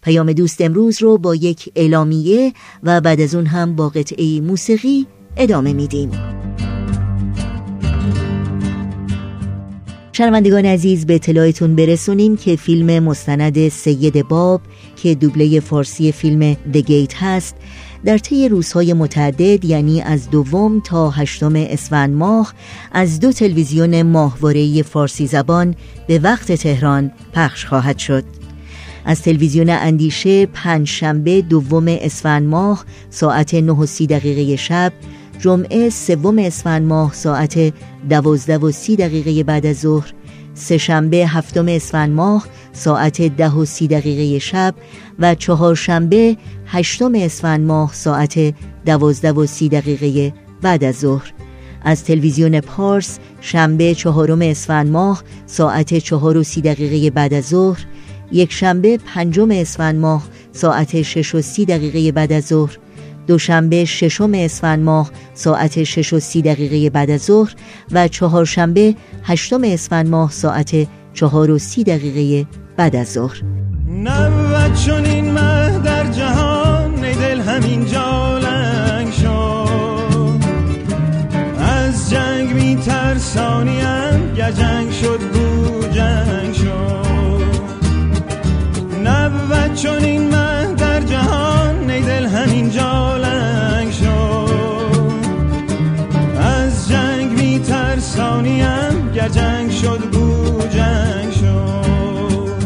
پیام 0.06 0.32
دوست 0.32 0.60
امروز 0.60 1.02
رو 1.02 1.18
با 1.18 1.34
یک 1.34 1.72
اعلامیه 1.76 2.52
و 2.82 3.00
بعد 3.00 3.20
از 3.20 3.34
اون 3.34 3.46
هم 3.46 3.76
با 3.76 3.88
قطعه 3.88 4.40
موسیقی 4.40 5.06
ادامه 5.36 5.72
میدیم. 5.72 6.10
شنوندگان 10.12 10.64
عزیز 10.64 11.06
به 11.06 11.14
اطلاعتون 11.14 11.76
برسونیم 11.76 12.36
که 12.36 12.56
فیلم 12.56 13.04
مستند 13.04 13.68
سید 13.68 14.28
باب 14.28 14.60
که 14.96 15.14
دوبله 15.14 15.60
فارسی 15.60 16.12
فیلم 16.12 16.54
دگیت 16.54 17.14
هست 17.22 17.56
در 18.04 18.18
طی 18.18 18.48
روزهای 18.48 18.92
متعدد 18.92 19.64
یعنی 19.64 20.02
از 20.02 20.30
دوم 20.30 20.80
تا 20.80 21.10
هشتم 21.10 21.52
اسفند 21.56 22.14
ماه 22.14 22.54
از 22.92 23.20
دو 23.20 23.32
تلویزیون 23.32 24.02
ماهواره 24.02 24.82
فارسی 24.82 25.26
زبان 25.26 25.74
به 26.06 26.18
وقت 26.18 26.52
تهران 26.52 27.12
پخش 27.32 27.64
خواهد 27.64 27.98
شد. 27.98 28.45
از 29.06 29.22
تلویزیون 29.22 29.70
اندیشه 29.70 30.46
پنج 30.46 30.88
شنبه 30.88 31.42
دوم 31.42 31.84
اسفند 31.88 32.48
ماه 32.48 32.84
ساعت 33.10 33.54
9 33.54 33.72
و 33.72 33.86
سی 33.86 34.06
دقیقه 34.06 34.56
شب 34.56 34.92
جمعه 35.38 35.90
سوم 35.90 36.38
اسفند 36.38 36.86
ماه 36.86 37.14
ساعت 37.14 37.72
دوازده 38.08 38.58
و 38.58 38.70
سی 38.70 38.96
دقیقه 38.96 39.42
بعد 39.42 39.66
از 39.66 39.80
ظهر 39.80 40.12
سهشنبه 40.54 41.16
هفتم 41.16 41.68
اسفند 41.68 42.12
ماه 42.12 42.46
ساعت 42.72 43.22
ده 43.22 43.50
و 43.50 43.64
سی 43.64 43.88
دقیقه 43.88 44.38
شب 44.38 44.74
و 45.18 45.34
چهارشنبه 45.34 46.36
هشتم 46.66 47.12
اسفند 47.14 47.66
ماه 47.66 47.94
ساعت 47.94 48.54
دوازده 48.86 49.32
و 49.32 49.46
سی 49.46 49.68
دقیقه 49.68 50.32
بعد 50.62 50.84
از 50.84 50.94
ظهر. 50.98 51.32
از 51.82 52.04
تلویزیون 52.04 52.60
پارس 52.60 53.18
شنبه 53.40 53.94
چهارم 53.94 54.42
اسفند 54.42 54.90
ماه 54.90 55.22
ساعت 55.46 55.98
چهار 55.98 56.36
و 56.36 56.42
سی 56.42 56.60
دقیقه 56.60 57.10
بعد 57.10 57.34
از 57.34 57.44
ظهر 57.44 57.86
یک 58.32 58.52
شنبه 58.52 58.98
پنجم 59.14 59.50
اسفند 59.50 60.00
ماه 60.00 60.22
ساعت 60.52 61.02
شش 61.02 61.34
و 61.34 61.42
سی 61.42 61.64
دقیقه 61.64 62.12
بعد 62.12 62.32
از 62.32 62.46
ظهر. 62.46 62.78
دوشنبه 63.26 63.84
ششم 63.84 64.32
اسفند 64.34 64.84
ماه 64.84 65.10
ساعت 65.34 65.82
شش 65.82 66.12
و 66.12 66.20
سی 66.20 66.42
دقیقه 66.42 66.90
بعد 66.90 67.10
از 67.10 67.22
ظهر. 67.22 67.54
و 67.92 68.08
چهارشنبه 68.08 68.94
هشتم 69.22 69.60
اسفند 69.64 70.08
ماه 70.08 70.30
ساعت 70.30 70.86
چهار 71.14 71.50
و 71.50 71.58
سی 71.58 71.84
دقیقه 71.84 72.48
بعد 72.76 72.96
از 72.96 73.12
ظهر. 73.12 73.42
نبود 74.04 74.74
چون 74.74 75.04
این 75.04 75.30
مه 75.32 75.65
چون 89.76 90.04
این 90.04 90.28
مه 90.28 90.74
در 90.74 91.00
جهان 91.00 91.90
ای 91.90 92.02
دل 92.02 92.26
همین 92.26 92.70
جالنگ 92.70 93.92
شد. 93.92 94.50
از 96.40 96.88
جنگ 96.88 97.32
می 97.32 97.58
ترسانیم 97.58 99.10
گر 99.14 99.28
جنگ 99.28 99.70
شد 99.70 99.98
بو 99.98 100.58
جنگ 100.68 101.32
شد. 101.32 102.56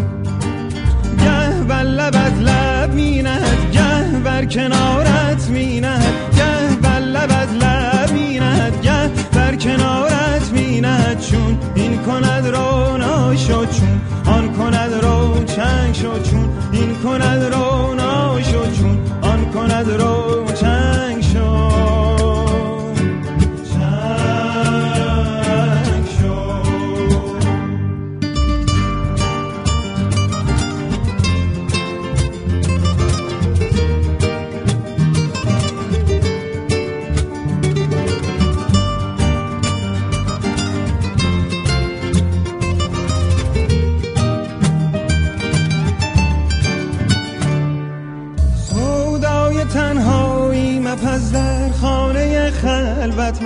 گه 1.19 1.65
بر 1.69 1.83
لبت 1.83 2.39
لب 2.41 2.95
می 2.95 3.23
نهد 3.23 3.73
گه 3.73 4.19
بر 4.25 4.45
کنارت 4.45 5.49
می 5.49 5.81
نهد. 5.81 6.15
گه 6.37 6.77
بر 6.83 7.01
لبت 7.01 7.49
لب 7.53 8.13
می 8.13 8.39
نهد 8.39 8.83
گه 8.83 9.11
بر 9.33 9.57
کنارت 9.57 10.51
می 10.53 10.81
نهد. 10.81 11.21
چون 11.21 11.59
این 11.75 11.99
کند 11.99 12.47
رو 12.47 12.97
ناشد 12.97 13.69
چون 13.71 14.01
آن 14.27 14.53
کند 14.53 14.93
رو 15.03 15.45
چنگ 15.45 15.95
شد 15.95 16.31
چون 16.31 16.50
کند 17.11 17.55
رو 17.55 17.95
ناشد 17.95 18.73
چون 18.73 18.99
آن 19.23 19.51
کند 19.53 19.91
رو 19.91 20.10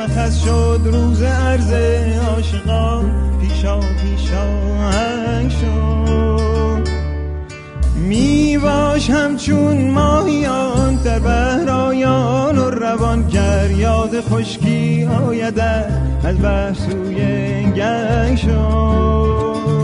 مخص 0.04 0.44
شد 0.44 0.80
روز 0.84 1.22
عرض 1.22 1.72
عاشقا. 2.28 3.02
پیشا 3.40 3.80
پیشا 3.80 4.44
هنگ 4.90 5.50
شد. 5.50 6.88
می 7.96 8.58
باش 8.58 9.10
همچون 9.10 9.90
ماهیان 9.90 10.94
در 10.94 11.18
بهرایان 11.18 12.58
و 12.58 12.70
روان 12.70 13.28
گر 13.28 13.70
یاد 13.70 14.20
خشکی 14.20 15.04
آید 15.04 15.58
از 16.24 16.42
بحثوی 16.42 17.16
گنگ 17.72 18.38
شد. 18.38 19.83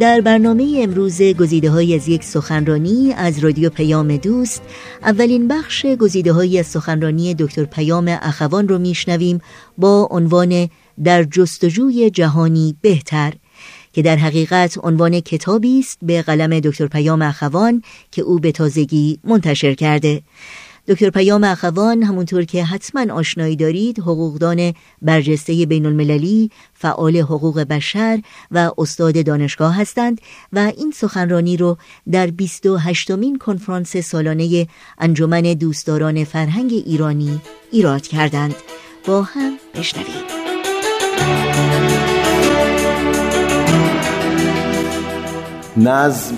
در 0.00 0.20
برنامه 0.20 0.80
امروز 0.82 1.22
گزیده 1.22 1.70
های 1.70 1.94
از 1.94 2.08
یک 2.08 2.24
سخنرانی 2.24 3.12
از 3.16 3.38
رادیو 3.38 3.70
پیام 3.70 4.16
دوست 4.16 4.62
اولین 5.02 5.48
بخش 5.48 5.86
گزیده 5.86 6.32
های 6.32 6.58
از 6.58 6.66
سخنرانی 6.66 7.34
دکتر 7.34 7.64
پیام 7.64 8.18
اخوان 8.22 8.68
رو 8.68 8.78
میشنویم 8.78 9.40
با 9.78 10.08
عنوان 10.10 10.68
در 11.04 11.24
جستجوی 11.24 12.10
جهانی 12.10 12.76
بهتر 12.80 13.32
که 13.92 14.02
در 14.02 14.16
حقیقت 14.16 14.78
عنوان 14.82 15.20
کتابی 15.20 15.78
است 15.78 15.98
به 16.02 16.22
قلم 16.22 16.60
دکتر 16.60 16.86
پیام 16.86 17.22
اخوان 17.22 17.82
که 18.10 18.22
او 18.22 18.38
به 18.38 18.52
تازگی 18.52 19.18
منتشر 19.24 19.74
کرده. 19.74 20.22
دکتر 20.90 21.10
پیام 21.10 21.44
اخوان 21.44 22.02
همونطور 22.02 22.44
که 22.44 22.64
حتما 22.64 23.14
آشنایی 23.14 23.56
دارید 23.56 23.98
حقوقدان 23.98 24.74
برجسته 25.02 25.66
بین 25.66 25.86
المللی 25.86 26.50
فعال 26.74 27.16
حقوق 27.16 27.60
بشر 27.60 28.20
و 28.50 28.70
استاد 28.78 29.24
دانشگاه 29.26 29.80
هستند 29.80 30.20
و 30.52 30.58
این 30.58 30.92
سخنرانی 30.96 31.56
رو 31.56 31.76
در 32.12 32.26
28 32.26 33.10
مین 33.10 33.38
کنفرانس 33.38 33.96
سالانه 33.96 34.66
انجمن 34.98 35.42
دوستداران 35.42 36.24
فرهنگ 36.24 36.72
ایرانی 36.72 37.40
ایراد 37.72 38.02
کردند. 38.02 38.54
با 39.06 39.22
هم 39.22 39.52
بشنوید 39.74 40.40
نظم، 45.76 46.34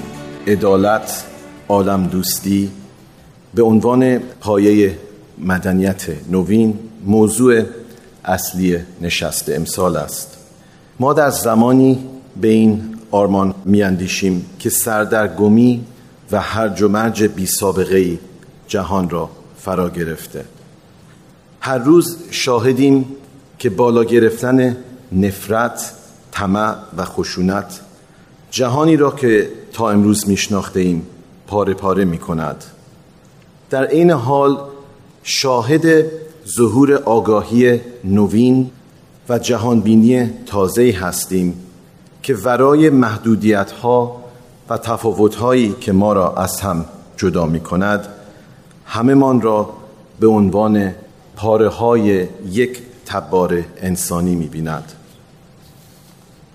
عدالت، 0.47 1.25
عالم 1.69 2.07
دوستی 2.07 2.71
به 3.55 3.62
عنوان 3.62 4.19
پایه 4.19 4.99
مدنیت 5.38 6.31
نوین 6.31 6.79
موضوع 7.05 7.62
اصلی 8.25 8.79
نشست 9.01 9.49
امسال 9.49 9.97
است. 9.97 10.37
ما 11.01 11.12
در 11.12 11.31
زمانی 11.31 11.99
به 12.41 12.49
این 12.49 12.97
آرمان 13.11 13.55
میاندیشیم 13.65 14.47
که 14.59 14.71
سردرگمی 14.71 15.85
و 16.33 16.41
هرج 16.41 16.83
و 16.83 16.88
مرج 16.88 17.23
بی 17.23 17.47
سابقه 17.47 17.97
ای 17.97 18.19
جهان 18.69 19.11
را 19.11 19.31
فرا 19.59 19.91
گرفته. 19.91 20.45
هر 21.61 21.79
روز 21.79 22.17
شاهدیم 22.31 23.07
که 23.59 23.71
بالا 23.71 24.05
گرفتن 24.05 24.77
نفرت، 25.12 25.93
طمع 26.33 26.75
و 26.97 27.05
خشونت 27.05 27.81
جهانی 28.51 28.97
را 28.97 29.11
که 29.11 29.49
تا 29.73 29.91
امروز 29.91 30.29
میشناخته 30.29 30.81
ایم 30.81 31.07
پاره 31.47 31.75
پاره 31.75 32.05
می 32.05 32.19
کند 32.19 32.65
در 33.73 33.91
این 33.91 34.11
حال 34.11 34.59
شاهد 35.23 36.05
ظهور 36.49 36.95
آگاهی 36.95 37.81
نوین 38.05 38.71
و 39.29 39.39
جهانبینی 39.39 40.31
تازه 40.47 40.97
هستیم 41.01 41.55
که 42.23 42.35
ورای 42.35 42.91
محدودیت 42.91 43.71
ها 43.71 44.25
و 44.69 44.79
تفاوت 44.79 45.35
هایی 45.35 45.75
که 45.81 45.93
ما 45.93 46.13
را 46.13 46.35
از 46.35 46.61
هم 46.61 46.85
جدا 47.17 47.47
می 47.47 47.61
کند 47.61 48.09
همه 48.87 49.15
من 49.15 49.41
را 49.41 49.71
به 50.21 50.27
عنوان 50.27 50.95
پاره 51.37 51.69
های 51.69 52.27
یک 52.51 52.83
تبار 53.07 53.65
انسانی 53.77 54.35
می 54.35 54.47
بیند 54.47 54.93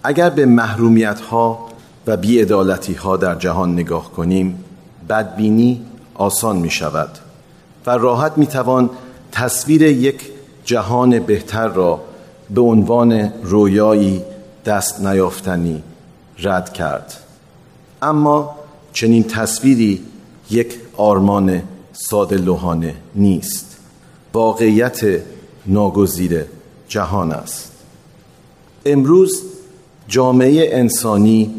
اگر 0.04 0.30
به 0.30 0.46
محرومیت 0.46 1.20
ها 1.20 1.68
و 2.08 2.18
بیعدالتی 2.18 2.94
ها 2.94 3.18
در 3.18 3.36
جهان 3.36 3.74
نگاه 3.74 4.12
کنیم 4.12 4.64
بدبینی 5.10 5.82
آسان 6.18 6.58
می 6.58 6.70
شود 6.70 7.10
و 7.86 7.90
راحت 7.90 8.38
می 8.38 8.48
توان 8.48 8.90
تصویر 9.32 9.82
یک 9.82 10.22
جهان 10.66 11.20
بهتر 11.20 11.68
را 11.68 12.02
به 12.50 12.62
عنوان 12.62 13.34
رویایی 13.44 14.22
دست 14.66 15.02
نیافتنی 15.02 15.84
رد 16.40 16.74
کرد. 16.74 17.14
اما 18.02 18.56
چنین 18.94 19.24
تصویری 19.24 20.04
یک 20.52 20.80
آرمان 20.98 21.62
ساده 21.94 22.38
لوحانه 22.38 22.96
نیست. 23.16 23.78
واقعیت 24.34 25.22
ناگزیر 25.66 26.46
جهان 26.88 27.32
است. 27.32 27.72
امروز 28.86 29.44
جامعه 30.08 30.70
انسانی 30.72 31.54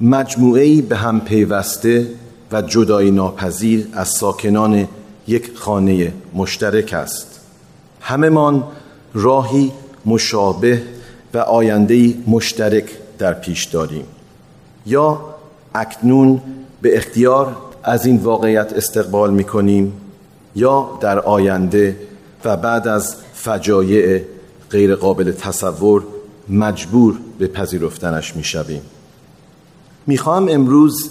مجموعه‌ای 0.00 0.82
به 0.82 0.96
هم 0.96 1.20
پیوسته 1.20 2.06
و 2.52 2.62
جدایی 2.62 3.10
ناپذیر 3.10 3.88
از 3.92 4.08
ساکنان 4.08 4.88
یک 5.28 5.50
خانه 5.54 6.12
مشترک 6.34 6.92
است. 6.92 7.40
همهمان 8.00 8.64
راهی 9.14 9.72
مشابه 10.06 10.82
و 11.34 11.38
آینده 11.38 12.14
مشترک 12.26 12.84
در 13.18 13.32
پیش 13.32 13.64
داریم. 13.64 14.04
یا 14.86 15.20
اکنون 15.74 16.40
به 16.82 16.96
اختیار 16.96 17.56
از 17.82 18.06
این 18.06 18.16
واقعیت 18.16 18.72
استقبال 18.72 19.34
می 19.34 19.44
کنیم 19.44 19.92
یا 20.56 20.98
در 21.00 21.18
آینده 21.18 21.96
و 22.44 22.56
بعد 22.56 22.88
از 22.88 23.16
فجایع 23.34 24.22
غیر 24.70 24.94
قابل 24.94 25.32
تصور 25.32 26.02
مجبور 26.48 27.18
به 27.38 27.46
پذیرفتنش 27.46 28.36
می 28.36 28.44
شویم 28.44 28.82
می 30.06 30.18
خواهم 30.18 30.48
امروز 30.48 31.10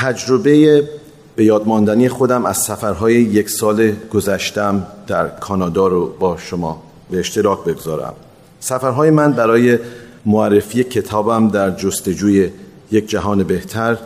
تجربه 0.00 0.88
به 1.36 1.44
یادماندنی 1.44 2.08
خودم 2.08 2.46
از 2.46 2.56
سفرهای 2.58 3.14
یک 3.14 3.50
سال 3.50 3.92
گذشتم 3.92 4.86
در 5.06 5.28
کانادا 5.28 5.86
رو 5.86 6.06
با 6.18 6.36
شما 6.36 6.82
به 7.10 7.18
اشتراک 7.18 7.64
بگذارم. 7.64 8.14
سفرهای 8.60 9.10
من 9.10 9.32
برای 9.32 9.78
معرفی 10.26 10.84
کتابم 10.84 11.48
در 11.48 11.70
جستجوی 11.70 12.50
یک 12.90 13.08
جهان 13.08 13.42
بهتر 13.42 13.98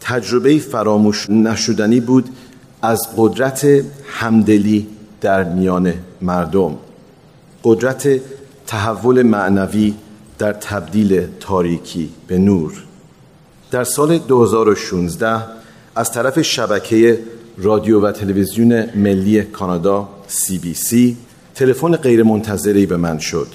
تجربه 0.00 0.58
فراموش 0.58 1.30
نشدنی 1.30 2.00
بود 2.00 2.28
از 2.82 3.08
قدرت 3.16 3.66
همدلی 4.06 4.86
در 5.20 5.44
میان 5.44 5.94
مردم. 6.20 6.76
قدرت 7.64 8.20
تحول 8.66 9.22
معنوی 9.22 9.94
در 10.38 10.52
تبدیل 10.52 11.26
تاریکی 11.40 12.10
به 12.26 12.38
نور. 12.38 12.72
در 13.72 13.84
سال 13.84 14.18
2016 14.18 15.42
از 15.96 16.12
طرف 16.12 16.42
شبکه 16.42 17.18
رادیو 17.58 18.00
و 18.00 18.12
تلویزیون 18.12 18.84
ملی 18.94 19.42
کانادا 19.42 20.08
CBC 20.28 20.96
تلفن 21.54 21.96
غیرمنتظری 21.96 22.86
به 22.86 22.96
من 22.96 23.18
شد. 23.18 23.46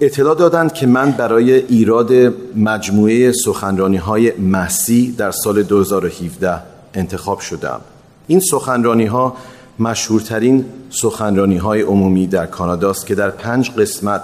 اطلاع 0.00 0.34
دادند 0.34 0.72
که 0.72 0.86
من 0.86 1.10
برای 1.10 1.52
ایراد 1.52 2.12
مجموعه 2.56 3.32
سخنرانی 3.32 3.96
های 3.96 4.32
محسی 4.38 5.12
در 5.12 5.30
سال 5.30 5.62
2017 5.62 6.62
انتخاب 6.94 7.40
شدم. 7.40 7.80
این 8.26 8.40
سخنرانی 8.40 9.06
ها 9.06 9.36
مشهورترین 9.78 10.64
سخنرانی 10.90 11.56
های 11.56 11.82
عمومی 11.82 12.26
در 12.26 12.46
کانادا 12.46 12.90
است 12.90 13.06
که 13.06 13.14
در 13.14 13.30
پنج 13.30 13.70
قسمت 13.70 14.22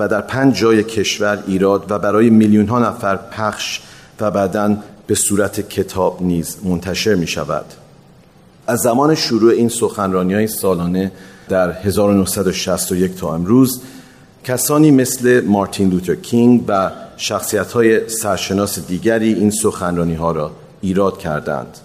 و 0.00 0.08
در 0.08 0.20
پنج 0.20 0.56
جای 0.56 0.84
کشور 0.84 1.44
ایراد 1.46 1.90
و 1.90 1.98
برای 1.98 2.30
میلیون 2.30 2.66
ها 2.66 2.78
نفر 2.78 3.16
پخش 3.16 3.80
و 4.20 4.30
بعدا 4.30 4.76
به 5.06 5.14
صورت 5.14 5.68
کتاب 5.68 6.22
نیز 6.22 6.56
منتشر 6.64 7.14
می 7.14 7.26
شود 7.26 7.64
از 8.66 8.80
زمان 8.80 9.14
شروع 9.14 9.52
این 9.52 9.68
سخنرانی 9.68 10.34
های 10.34 10.46
سالانه 10.46 11.12
در 11.48 11.72
1961 11.72 13.16
تا 13.16 13.34
امروز 13.34 13.80
کسانی 14.44 14.90
مثل 14.90 15.40
مارتین 15.46 15.90
لوتر 15.90 16.14
کینگ 16.14 16.64
و 16.68 16.90
شخصیت 17.16 17.72
های 17.72 18.08
سرشناس 18.08 18.78
دیگری 18.86 19.32
این 19.34 19.50
سخنرانی 19.50 20.14
ها 20.14 20.32
را 20.32 20.50
ایراد 20.80 21.18
کردند. 21.18 21.78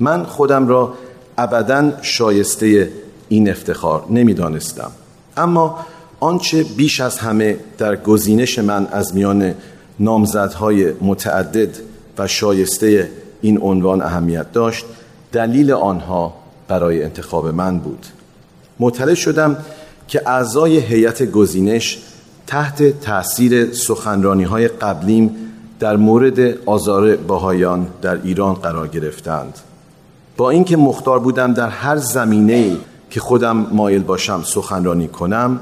من 0.00 0.24
خودم 0.24 0.68
را 0.68 0.94
ابدا 1.38 1.92
شایسته 2.02 2.92
این 3.28 3.50
افتخار 3.50 4.04
نمی‌دانستم. 4.10 4.90
اما 5.36 5.86
آنچه 6.22 6.62
بیش 6.62 7.00
از 7.00 7.18
همه 7.18 7.56
در 7.78 7.96
گزینش 7.96 8.58
من 8.58 8.86
از 8.86 9.14
میان 9.14 9.54
نامزدهای 10.00 10.92
متعدد 11.00 11.76
و 12.18 12.26
شایسته 12.26 13.10
این 13.40 13.58
عنوان 13.62 14.02
اهمیت 14.02 14.52
داشت 14.52 14.84
دلیل 15.32 15.72
آنها 15.72 16.34
برای 16.68 17.02
انتخاب 17.02 17.46
من 17.46 17.78
بود. 17.78 18.06
مطلع 18.80 19.14
شدم 19.14 19.56
که 20.08 20.28
اعضای 20.28 20.78
هیئت 20.78 21.22
گزینش 21.22 21.98
تحت 22.46 23.00
تاثیر 23.00 23.72
سخنرانی 23.72 24.44
های 24.44 24.68
قبلیم 24.68 25.36
در 25.80 25.96
مورد 25.96 26.68
آزار 26.68 27.16
باهایان 27.16 27.86
در 28.02 28.18
ایران 28.22 28.54
قرار 28.54 28.88
گرفتند. 28.88 29.58
با 30.36 30.50
اینکه 30.50 30.76
مختار 30.76 31.18
بودم 31.18 31.54
در 31.54 31.68
هر 31.68 31.96
زمینه 31.96 32.76
که 33.10 33.20
خودم 33.20 33.56
مایل 33.56 34.02
باشم 34.02 34.42
سخنرانی 34.42 35.08
کنم 35.08 35.60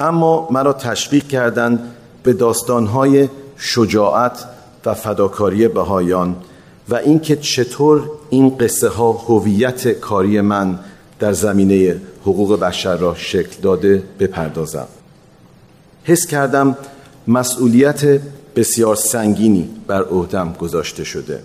اما 0.00 0.48
مرا 0.50 0.72
تشویق 0.72 1.28
کردند 1.28 1.90
به 2.22 2.32
داستانهای 2.32 3.28
شجاعت 3.56 4.44
و 4.86 4.94
فداکاری 4.94 5.68
بهایان 5.68 6.36
و 6.88 6.94
اینکه 6.94 7.36
چطور 7.36 8.10
این 8.30 8.56
قصه 8.56 8.88
ها 8.88 9.12
هویت 9.12 9.88
کاری 9.88 10.40
من 10.40 10.78
در 11.18 11.32
زمینه 11.32 12.00
حقوق 12.22 12.60
بشر 12.60 12.96
را 12.96 13.14
شکل 13.14 13.60
داده 13.62 14.02
بپردازم. 14.20 14.86
حس 16.04 16.26
کردم 16.26 16.76
مسئولیت 17.28 18.20
بسیار 18.56 18.96
سنگینی 18.96 19.68
بر 19.86 20.02
عهدم 20.02 20.52
گذاشته 20.58 21.04
شده. 21.04 21.40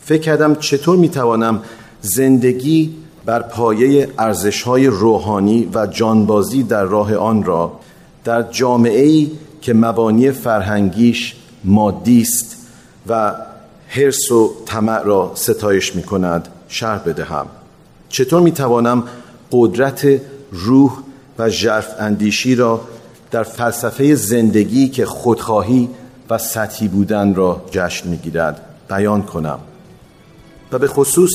فکر 0.00 0.22
کردم 0.22 0.54
چطور 0.54 0.96
می‌توانم 0.96 1.62
زندگی 2.00 2.96
بر 3.24 3.42
پایه 3.42 4.08
ارزشهای 4.18 4.86
روحانی 4.86 5.68
و 5.74 5.86
جانبازی 5.86 6.62
در 6.62 6.84
راه 6.84 7.16
آن 7.16 7.44
را 7.44 7.72
در 8.24 8.42
جامعه 8.42 9.06
ای 9.06 9.30
که 9.62 9.74
مبانی 9.74 10.30
فرهنگیش 10.30 11.34
مادی 11.64 12.20
است 12.20 12.56
و 13.08 13.34
حرس 13.88 14.32
و 14.32 14.52
طمع 14.66 15.02
را 15.02 15.32
ستایش 15.34 15.96
می 15.96 16.02
کند 16.02 16.48
شرح 16.68 16.98
بدهم. 16.98 17.46
چطور 18.08 18.40
می 18.40 18.52
توانم 18.52 19.04
قدرت 19.52 20.20
روح 20.52 20.92
و 21.38 21.48
ژرف 21.48 21.94
اندیشی 21.98 22.54
را 22.54 22.80
در 23.30 23.42
فلسفه 23.42 24.14
زندگی 24.14 24.88
که 24.88 25.06
خودخواهی 25.06 25.88
و 26.30 26.38
سطحی 26.38 26.88
بودن 26.88 27.34
را 27.34 27.62
جشن 27.70 28.08
می‌گیرد 28.08 28.60
بیان 28.88 29.22
کنم؟ 29.22 29.58
و 30.72 30.78
به 30.78 30.88
خصوص 30.88 31.30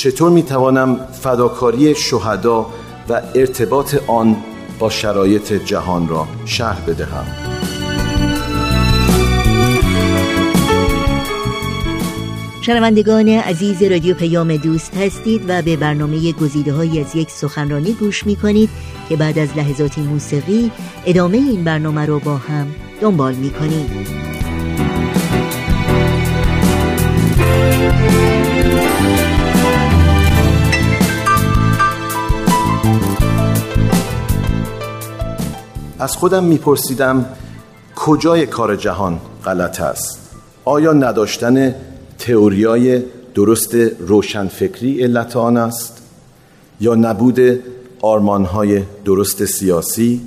چطور 0.00 0.30
می 0.30 0.42
توانم 0.42 1.06
فداکاری 1.12 1.94
شهدا 1.94 2.66
و 3.08 3.22
ارتباط 3.34 3.96
آن 4.06 4.36
با 4.78 4.90
شرایط 4.90 5.52
جهان 5.52 6.08
را 6.08 6.26
شرح 6.44 6.80
بدهم 6.86 7.26
شنوندگان 12.62 13.28
عزیز 13.28 13.82
رادیو 13.82 14.14
پیام 14.14 14.56
دوست 14.56 14.96
هستید 14.96 15.44
و 15.48 15.62
به 15.62 15.76
برنامه 15.76 16.32
گزیده 16.32 16.72
های 16.72 17.00
از 17.00 17.16
یک 17.16 17.30
سخنرانی 17.30 17.92
گوش 17.92 18.26
می 18.26 18.36
کنید 18.36 18.70
که 19.08 19.16
بعد 19.16 19.38
از 19.38 19.56
لحظاتی 19.56 20.00
موسیقی 20.00 20.70
ادامه 21.06 21.36
این 21.36 21.64
برنامه 21.64 22.06
رو 22.06 22.20
با 22.20 22.36
هم 22.36 22.66
دنبال 23.00 23.34
می 23.34 23.50
کنید. 23.50 24.30
از 36.00 36.16
خودم 36.16 36.44
میپرسیدم 36.44 37.26
کجای 37.96 38.46
کار 38.46 38.76
جهان 38.76 39.20
غلط 39.44 39.80
است؟ 39.80 40.18
آیا 40.64 40.92
نداشتن 40.92 41.74
تئوریای 42.18 43.02
درست 43.34 43.74
روشنفکری 43.98 45.02
علت 45.02 45.36
آن 45.36 45.56
است؟ 45.56 46.02
یا 46.80 46.94
نبود 46.94 47.40
آرمانهای 48.02 48.82
درست 49.04 49.44
سیاسی؟ 49.44 50.20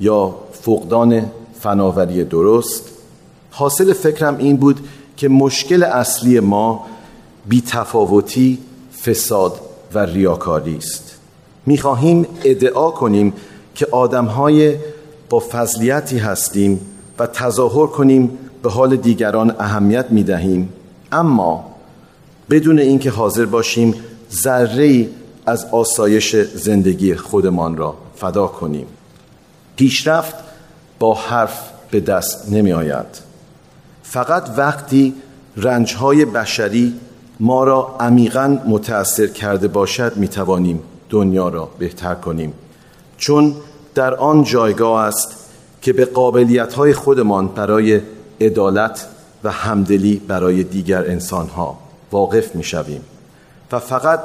یا 0.00 0.34
فقدان 0.52 1.30
فناوری 1.60 2.24
درست؟ 2.24 2.84
حاصل 3.50 3.92
فکرم 3.92 4.36
این 4.38 4.56
بود 4.56 4.80
که 5.16 5.28
مشکل 5.28 5.82
اصلی 5.82 6.40
ما 6.40 6.86
بیتفاوتی 7.46 8.58
فساد 9.04 9.60
و 9.94 9.98
ریاکاری 9.98 10.76
است. 10.76 11.16
می‌خواهیم 11.66 12.26
ادعا 12.44 12.90
کنیم 12.90 13.32
که 13.80 13.88
آدمهای 13.90 14.76
با 15.28 15.42
فضلیتی 15.50 16.18
هستیم 16.18 16.80
و 17.18 17.26
تظاهر 17.26 17.86
کنیم 17.86 18.38
به 18.62 18.70
حال 18.70 18.96
دیگران 18.96 19.56
اهمیت 19.58 20.10
می‌دهیم. 20.10 20.68
اما 21.12 21.64
بدون 22.50 22.78
اینکه 22.78 23.10
حاضر 23.10 23.44
باشیم 23.44 23.94
ذره 24.32 25.08
از 25.46 25.66
آسایش 25.72 26.36
زندگی 26.36 27.14
خودمان 27.14 27.76
را 27.76 27.94
فدا 28.16 28.46
کنیم. 28.46 28.86
پیشرفت 29.76 30.34
با 30.98 31.14
حرف 31.14 31.70
به 31.90 32.00
دست 32.00 32.52
نمی 32.52 32.72
آید 32.72 33.06
فقط 34.02 34.50
وقتی 34.56 35.14
رنجهای 35.56 36.24
بشری 36.24 36.94
ما 37.40 37.64
را 37.64 37.96
عمیقا 38.00 38.58
متأثر 38.66 39.26
کرده 39.26 39.68
باشد 39.68 40.16
می 40.16 40.28
توانیم 40.28 40.82
دنیا 41.10 41.48
را 41.48 41.68
بهتر 41.78 42.14
کنیم. 42.14 42.52
چون 43.18 43.54
در 43.94 44.14
آن 44.14 44.44
جایگاه 44.44 45.04
است 45.04 45.36
که 45.82 45.92
به 45.92 46.04
قابلیت 46.04 46.92
خودمان 46.92 47.48
برای 47.48 48.00
عدالت 48.40 49.06
و 49.44 49.50
همدلی 49.50 50.16
برای 50.28 50.64
دیگر 50.64 51.10
انسانها 51.10 51.78
واقف 52.12 52.54
می 52.54 52.64
شویم 52.64 53.04
و 53.72 53.78
فقط 53.78 54.20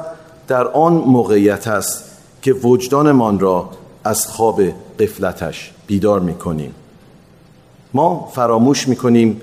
در 0.48 0.66
آن 0.66 0.92
موقعیت 0.92 1.68
است 1.68 2.04
که 2.42 2.52
وجدانمان 2.52 3.38
را 3.40 3.70
از 4.04 4.26
خواب 4.26 4.62
قفلتش 4.98 5.72
بیدار 5.86 6.20
می 6.20 6.34
کنیم 6.34 6.74
ما 7.94 8.30
فراموش 8.34 8.88
می 8.88 8.96
کنیم 8.96 9.40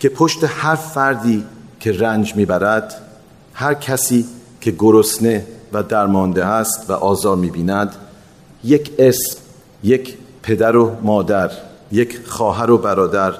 که 0.00 0.08
پشت 0.08 0.44
هر 0.44 0.74
فردی 0.74 1.44
که 1.80 1.92
رنج 1.92 2.36
می 2.36 2.44
برد 2.44 2.94
هر 3.54 3.74
کسی 3.74 4.26
که 4.60 4.70
گرسنه 4.78 5.46
و 5.72 5.82
درمانده 5.82 6.44
است 6.44 6.90
و 6.90 6.92
آزار 6.92 7.36
می 7.36 7.50
بیند 7.50 7.96
یک 8.64 8.90
اسم 8.98 9.38
یک 9.84 10.16
پدر 10.42 10.76
و 10.76 10.96
مادر 11.02 11.50
یک 11.92 12.18
خواهر 12.26 12.70
و 12.70 12.78
برادر 12.78 13.34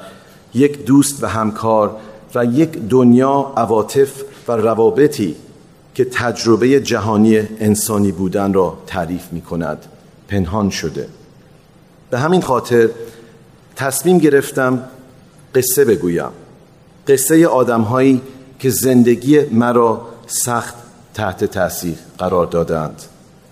یک 0.54 0.84
دوست 0.84 1.24
و 1.24 1.26
همکار 1.26 1.96
و 2.34 2.44
یک 2.44 2.88
دنیا 2.88 3.52
عواطف 3.56 4.22
و 4.48 4.52
روابطی 4.52 5.36
که 5.94 6.04
تجربه 6.04 6.80
جهانی 6.80 7.38
انسانی 7.38 8.12
بودن 8.12 8.52
را 8.52 8.78
تعریف 8.86 9.32
می 9.32 9.40
کند. 9.40 9.78
پنهان 10.28 10.70
شده. 10.70 11.08
به 12.10 12.18
همین 12.18 12.40
خاطر 12.40 12.88
تصمیم 13.76 14.18
گرفتم 14.18 14.82
قصه 15.54 15.84
بگویم. 15.84 16.30
قصه 17.08 17.46
آدمهایی 17.46 18.20
که 18.58 18.70
زندگی 18.70 19.40
مرا 19.40 20.06
سخت 20.26 20.74
تحت 21.14 21.44
تاثیر 21.44 21.96
قرار 22.18 22.46
دادند. 22.46 23.02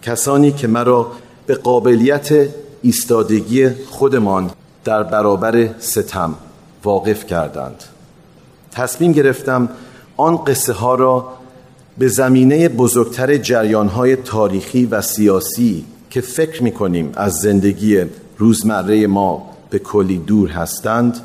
کسانی 0.03 0.53
که 0.53 0.67
مرا 0.67 1.13
به 1.47 1.55
قابلیت 1.55 2.49
ایستادگی 2.83 3.69
خودمان 3.69 4.51
در 4.85 5.03
برابر 5.03 5.69
ستم 5.79 6.35
واقف 6.85 7.27
کردند. 7.27 7.85
تصمیم 8.73 9.13
گرفتم 9.13 9.69
آن 10.17 10.37
قصه 10.37 10.73
ها 10.73 10.95
را 10.95 11.33
به 11.99 12.09
زمینه 12.09 12.69
بزرگتر 12.69 13.37
جریان 13.37 13.89
های 13.89 14.17
تاریخی 14.17 14.87
و 14.87 15.01
سیاسی 15.01 15.85
که 16.11 16.21
فکر 16.21 16.63
می 16.63 16.73
کنیم 16.73 17.13
از 17.15 17.33
زندگی 17.33 18.05
روزمره 18.39 19.07
ما 19.07 19.51
به 19.71 19.79
کلی 19.79 20.19
دور 20.19 20.51
هستند 20.51 21.21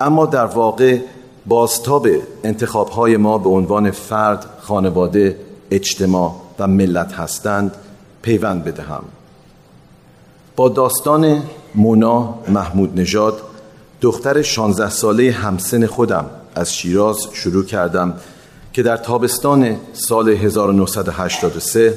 اما 0.00 0.26
در 0.26 0.46
واقع 0.46 0.98
بازتاب 1.46 2.08
انتخاب 2.44 2.88
های 2.88 3.16
ما 3.16 3.38
به 3.38 3.48
عنوان 3.48 3.90
فرد، 3.90 4.46
خانواده، 4.60 5.36
اجتماع 5.70 6.34
و 6.58 6.66
ملت 6.66 7.12
هستند 7.12 7.74
پیوند 8.22 8.64
بدهم. 8.64 9.04
با 10.56 10.68
داستان 10.68 11.42
مونا 11.74 12.34
محمود 12.48 13.00
نژاد 13.00 13.40
دختر 14.00 14.42
16 14.42 14.90
ساله 14.90 15.30
همسن 15.30 15.86
خودم 15.86 16.26
از 16.54 16.74
شیراز 16.74 17.18
شروع 17.32 17.64
کردم 17.64 18.14
که 18.72 18.82
در 18.82 18.96
تابستان 18.96 19.76
سال 19.92 20.28
1983 20.28 21.94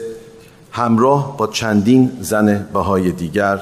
همراه 0.72 1.38
با 1.38 1.47
چندین 1.47 2.12
زن 2.22 2.68
بهای 2.74 3.12
دیگر 3.12 3.62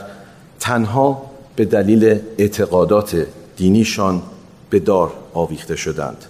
تنها 0.60 1.22
به 1.56 1.66
دلیل 1.66 2.20
اعتقادات 2.38 3.26
دینیشان 3.58 4.22
به 4.70 4.80
دار 4.80 5.12
آویخته 5.34 5.76
شدند. 5.76 6.26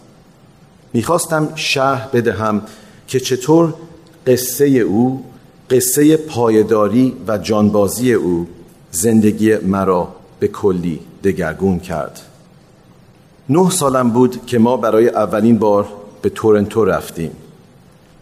می‌خواستم 0.93 1.49
شرح 1.55 2.07
بدهم 2.13 2.61
که 3.07 3.19
چطور 3.19 3.73
قصه 4.27 4.65
او 4.65 5.23
قصه 5.71 6.17
پایداری 6.17 7.13
و 7.27 7.37
جانبازی 7.37 8.13
او 8.13 8.47
زندگی 8.91 9.55
مرا 9.55 10.07
به 10.39 10.47
کلی 10.47 10.99
دگرگون 11.23 11.79
کرد. 11.79 12.21
نه 13.49 13.69
سالم 13.69 14.09
بود 14.09 14.45
که 14.45 14.59
ما 14.59 14.77
برای 14.77 15.09
اولین 15.09 15.57
بار 15.57 15.87
به 16.21 16.29
تورنتو 16.29 16.85
رفتیم. 16.85 17.31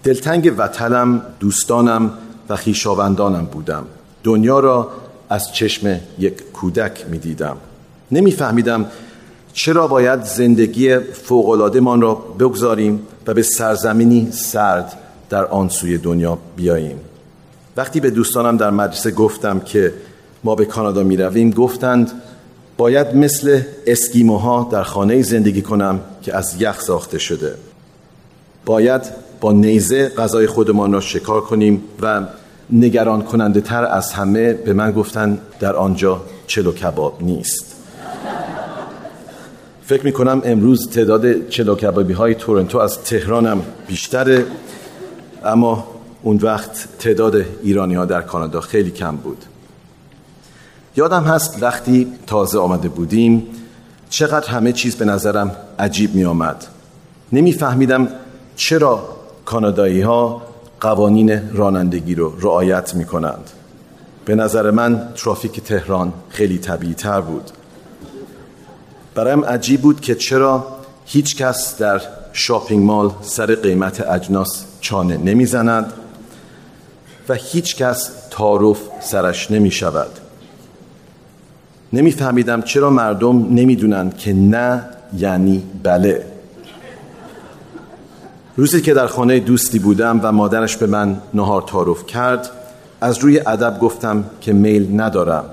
دلتنگ 0.04 0.54
وطنم 0.58 1.22
دوستانم 1.40 2.14
و 2.50 2.56
خیشاوندانم 2.56 3.46
بودم. 3.46 3.86
دنیا 4.24 4.60
را 4.60 4.92
از 5.30 5.54
چشم 5.54 6.00
یک 6.20 6.52
کودک 6.52 7.06
می 7.10 7.18
دیدم 7.18 7.58
نمی 8.12 8.32
فهمیدم 8.32 8.86
چرا 9.54 9.88
باید 9.88 10.24
زندگی 10.24 10.98
من 11.80 12.02
را 12.02 12.16
بگذاریم 12.16 13.08
و 13.28 13.34
به 13.34 13.44
سرزمینی 13.44 14.32
سرد 14.32 14.94
در 15.30 15.46
آن 15.46 15.70
سوی 15.70 15.98
دنیا 15.98 16.38
بیاییم. 16.56 17.00
وقتی 17.80 18.00
به 18.00 18.10
دوستانم 18.10 18.58
در 18.58 18.70
مدرسه 18.70 19.12
گفتم 19.12 19.60
که 19.60 19.94
ما 20.44 20.56
به 20.56 20.66
کانادا 20.66 21.04
می 21.04 21.18
رویم 21.18 21.50
گفتند 21.50 22.12
باید 22.78 23.16
مثل 23.16 23.62
اسکیموها 23.88 24.70
در 24.72 24.84
خانه 24.84 25.22
زندگی 25.22 25.62
کنم 25.62 26.00
که 26.22 26.38
از 26.38 26.62
یخ 26.62 26.82
ساخته 26.82 27.20
شده. 27.20 27.56
باید 28.66 29.02
با 29.42 29.52
نیزه 29.52 30.10
غذای 30.10 30.48
خودمان 30.48 30.94
را 30.94 31.00
شکار 31.00 31.42
کنیم 31.42 31.82
و 32.02 32.22
نگران 32.70 33.22
کننده 33.22 33.62
تر 33.62 33.86
از 33.86 34.14
همه 34.14 34.54
به 34.54 34.74
من 34.74 34.92
گفتن 34.92 35.38
در 35.60 35.76
آنجا 35.76 36.22
چلو 36.48 36.72
کباب 36.72 37.18
نیست. 37.22 37.76
فکر 39.86 40.06
می 40.06 40.12
کنم 40.12 40.42
امروز 40.46 40.90
تعداد 40.90 41.50
چلو 41.50 41.76
کبابی 41.76 42.14
های 42.14 42.36
تورنتو 42.36 42.78
از 42.78 43.04
تهرانم 43.04 43.62
بیشتره 43.88 44.46
اما 45.46 45.99
اون 46.22 46.38
وقت 46.38 46.88
تعداد 47.00 47.46
ایرانی 47.64 47.96
ها 47.96 48.06
در 48.06 48.22
کانادا 48.22 48.62
خیلی 48.62 48.92
کم 48.92 49.16
بود. 49.16 49.46
یادم 50.96 51.24
هست 51.24 51.64
وقتی 51.64 52.08
تازه 52.28 52.60
آمده 52.60 52.90
بودیم 52.90 53.48
چقدر 54.10 54.50
همه 54.50 54.74
چیز 54.74 54.96
به 54.96 55.06
نظرم 55.06 55.56
عجیب 55.80 56.16
می 56.16 56.26
آمد 56.26 56.66
نمی 57.32 57.52
فهمیدم 57.52 58.08
چرا 58.56 59.10
کانادایی 59.46 60.02
ها 60.02 60.42
قوانین 60.82 61.54
رانندگی 61.54 62.16
رو 62.16 62.34
رعایت 62.42 62.96
می 62.96 63.06
کنند 63.06 63.50
به 64.26 64.36
نظر 64.36 64.72
من 64.72 65.10
ترافیک 65.16 65.60
تهران 65.60 66.14
خیلی 66.30 66.58
طبیعی 66.58 66.94
تر 66.94 67.22
بود. 67.22 67.52
برایم 69.16 69.46
عجیب 69.46 69.82
بود 69.82 70.02
که 70.02 70.16
چرا 70.16 70.68
هیچ 71.06 71.36
کس 71.36 71.78
در 71.78 72.02
شاپینگ 72.34 72.86
مال 72.86 73.12
سر 73.22 73.56
قیمت 73.56 74.08
اجناس 74.08 74.66
چانه 74.82 75.18
نمی‌زند. 75.18 75.94
و 77.30 77.34
هیچ 77.34 77.76
کس 77.76 78.12
تعارف 78.32 78.78
سرش 79.02 79.52
نمی 79.52 79.72
شود. 79.72 80.10
نمیفهمیدم 81.94 82.62
چرا 82.62 82.90
مردم 82.90 83.54
نمی‌دونند 83.54 84.18
که 84.18 84.34
نه 84.34 84.86
یعنی 85.18 85.64
بله. 85.84 86.26
روزی 88.56 88.82
که 88.82 88.94
در 88.94 89.08
خانه 89.08 89.40
دوستی 89.40 89.80
بودم 89.80 90.20
و 90.24 90.32
مادرش 90.32 90.78
به 90.78 90.88
من 90.88 91.22
نهار 91.34 91.62
تعارف 91.62 92.06
کرد 92.06 92.50
از 93.02 93.18
روی 93.18 93.40
ادب 93.40 93.80
گفتم 93.80 94.24
که 94.42 94.54
میل 94.54 95.02
ندارم. 95.02 95.46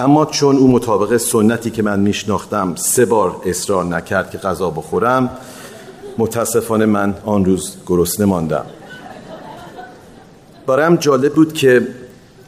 اما 0.00 0.24
چون 0.24 0.56
او 0.56 0.68
مطابق 0.68 1.16
سنتی 1.16 1.70
که 1.70 1.82
من 1.82 2.00
میشناختم 2.00 2.74
سه 2.74 3.04
بار 3.04 3.36
اصرار 3.46 3.84
نکرد 3.84 4.30
که 4.30 4.38
غذا 4.38 4.70
بخورم 4.70 5.30
متاسفانه 6.18 6.86
من 6.86 7.14
آن 7.24 7.44
روز 7.44 7.76
گرسنه 7.86 8.26
ماندم. 8.26 8.64
برایم 10.66 10.96
جالب 10.96 11.34
بود 11.34 11.52
که 11.52 11.88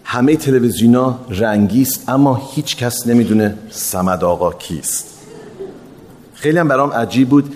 همه 0.04 0.36
تلویزیونا 0.36 1.18
رنگی 1.30 1.82
است 1.82 2.08
اما 2.08 2.50
هیچ 2.54 2.76
کس 2.76 3.06
نمی‌دونه 3.06 3.54
سمد 3.70 4.24
آقا 4.24 4.52
کیست. 4.52 5.06
خیلی 6.34 6.58
هم 6.58 6.68
برام 6.68 6.92
عجیب 6.92 7.28
بود 7.28 7.54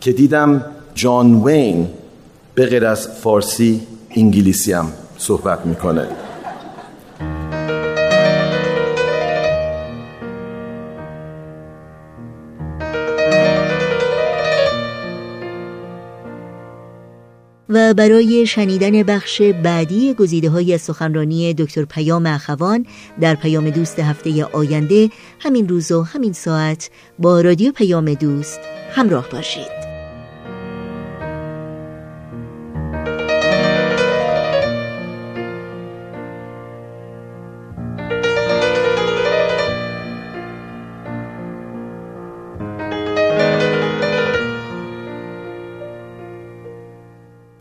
که 0.00 0.12
دیدم 0.12 0.64
جان 0.94 1.42
وین 1.44 1.88
به 2.54 2.66
غیر 2.66 2.86
از 2.86 3.08
فارسی 3.08 3.80
انگلیسی 4.16 4.72
هم 4.72 4.92
صحبت 5.18 5.66
می‌کنه. 5.66 6.06
برای 17.92 18.46
شنیدن 18.46 19.02
بخش 19.02 19.42
بعدی 19.42 20.14
گزیده 20.14 20.50
های 20.50 20.78
سخنرانی 20.78 21.54
دکتر 21.54 21.84
پیام 21.84 22.26
اخوان 22.26 22.86
در 23.20 23.34
پیام 23.34 23.70
دوست 23.70 23.98
هفته 23.98 24.44
آینده 24.44 25.10
همین 25.40 25.68
روز 25.68 25.92
و 25.92 26.02
همین 26.02 26.32
ساعت 26.32 26.90
با 27.18 27.40
رادیو 27.40 27.72
پیام 27.72 28.14
دوست 28.14 28.60
همراه 28.94 29.28
باشید. 29.28 29.83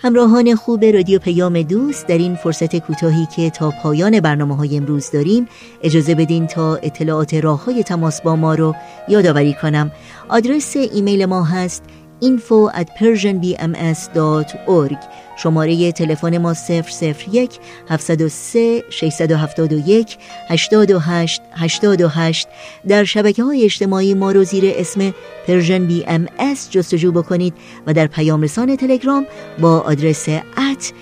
همراهان 0.06 0.56
خوب 0.56 0.86
رادیو 0.86 1.20
پیام 1.20 1.62
دوست 1.62 2.08
در 2.08 2.18
این 2.18 2.36
فرصت 2.36 2.76
کوتاهی 2.76 3.28
که 3.36 3.50
تا 3.50 3.74
پایان 3.84 4.20
برنامه 4.20 4.56
های 4.56 4.78
امروز 4.78 5.12
داریم 5.12 5.48
اجازه 5.84 6.16
بدین 6.16 6.48
تا 6.48 6.76
اطلاعات 6.76 7.34
راه 7.34 7.66
های 7.66 7.84
تماس 7.84 8.22
با 8.22 8.36
ما 8.36 8.56
رو 8.56 8.76
یادآوری 9.10 9.54
کنم. 9.54 9.92
آدرس 10.30 10.76
ایمیل 10.76 11.26
ما 11.26 11.44
هست 11.44 11.84
info 12.30 12.70
at 12.74 12.88
persianbms.org 13.00 14.98
شماره 15.36 15.92
تلفن 15.92 16.38
ما 16.38 16.54
001 16.54 17.60
703 17.90 18.84
671 18.90 20.18
828 20.50 21.42
828 21.52 22.48
در 22.88 23.04
شبکه 23.04 23.44
های 23.44 23.64
اجتماعی 23.64 24.14
ما 24.14 24.32
رو 24.32 24.44
زیر 24.44 24.64
اسم 24.76 25.14
پرژن 25.48 25.86
بی 25.86 26.04
ام 26.08 26.28
جستجو 26.72 27.12
بکنید 27.12 27.54
و 27.88 27.94
در 27.94 28.08
پیام 28.08 28.42
رسان 28.42 28.76
تلگرام 28.76 29.26
با 29.60 29.80
آدرس 29.80 30.30
at 30.30 30.94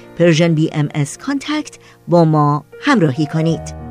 بی 0.55 0.69
ام 0.73 0.89
با 2.07 2.25
ما 2.25 2.65
همراهی 2.81 3.25
کنید. 3.25 3.90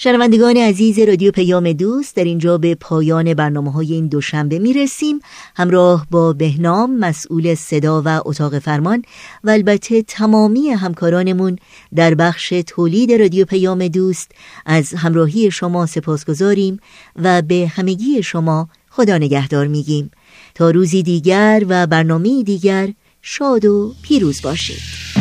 شنوندگان 0.00 0.56
عزیز 0.56 0.98
رادیو 0.98 1.30
پیام 1.30 1.72
دوست 1.72 2.16
در 2.16 2.24
اینجا 2.24 2.58
به 2.58 2.74
پایان 2.74 3.34
برنامه 3.34 3.72
های 3.72 3.92
این 3.92 4.06
دوشنبه 4.06 4.58
می 4.58 4.72
رسیم 4.72 5.20
همراه 5.56 6.06
با 6.10 6.32
بهنام 6.32 6.98
مسئول 6.98 7.54
صدا 7.54 8.02
و 8.04 8.22
اتاق 8.24 8.58
فرمان 8.58 9.02
و 9.44 9.50
البته 9.50 10.02
تمامی 10.02 10.68
همکارانمون 10.68 11.56
در 11.94 12.14
بخش 12.14 12.54
تولید 12.66 13.12
رادیو 13.12 13.44
پیام 13.44 13.88
دوست 13.88 14.32
از 14.66 14.94
همراهی 14.94 15.50
شما 15.50 15.86
سپاس 15.86 16.24
گذاریم 16.24 16.80
و 17.16 17.42
به 17.42 17.72
همگی 17.76 18.22
شما 18.22 18.68
خدا 18.90 19.18
نگهدار 19.18 19.66
میگیم. 19.66 20.10
تا 20.54 20.70
روزی 20.70 21.02
دیگر 21.02 21.62
و 21.68 21.86
برنامه 21.86 22.42
دیگر 22.42 22.88
شاد 23.22 23.64
و 23.64 23.94
پیروز 24.02 24.42
باشید. 24.42 25.17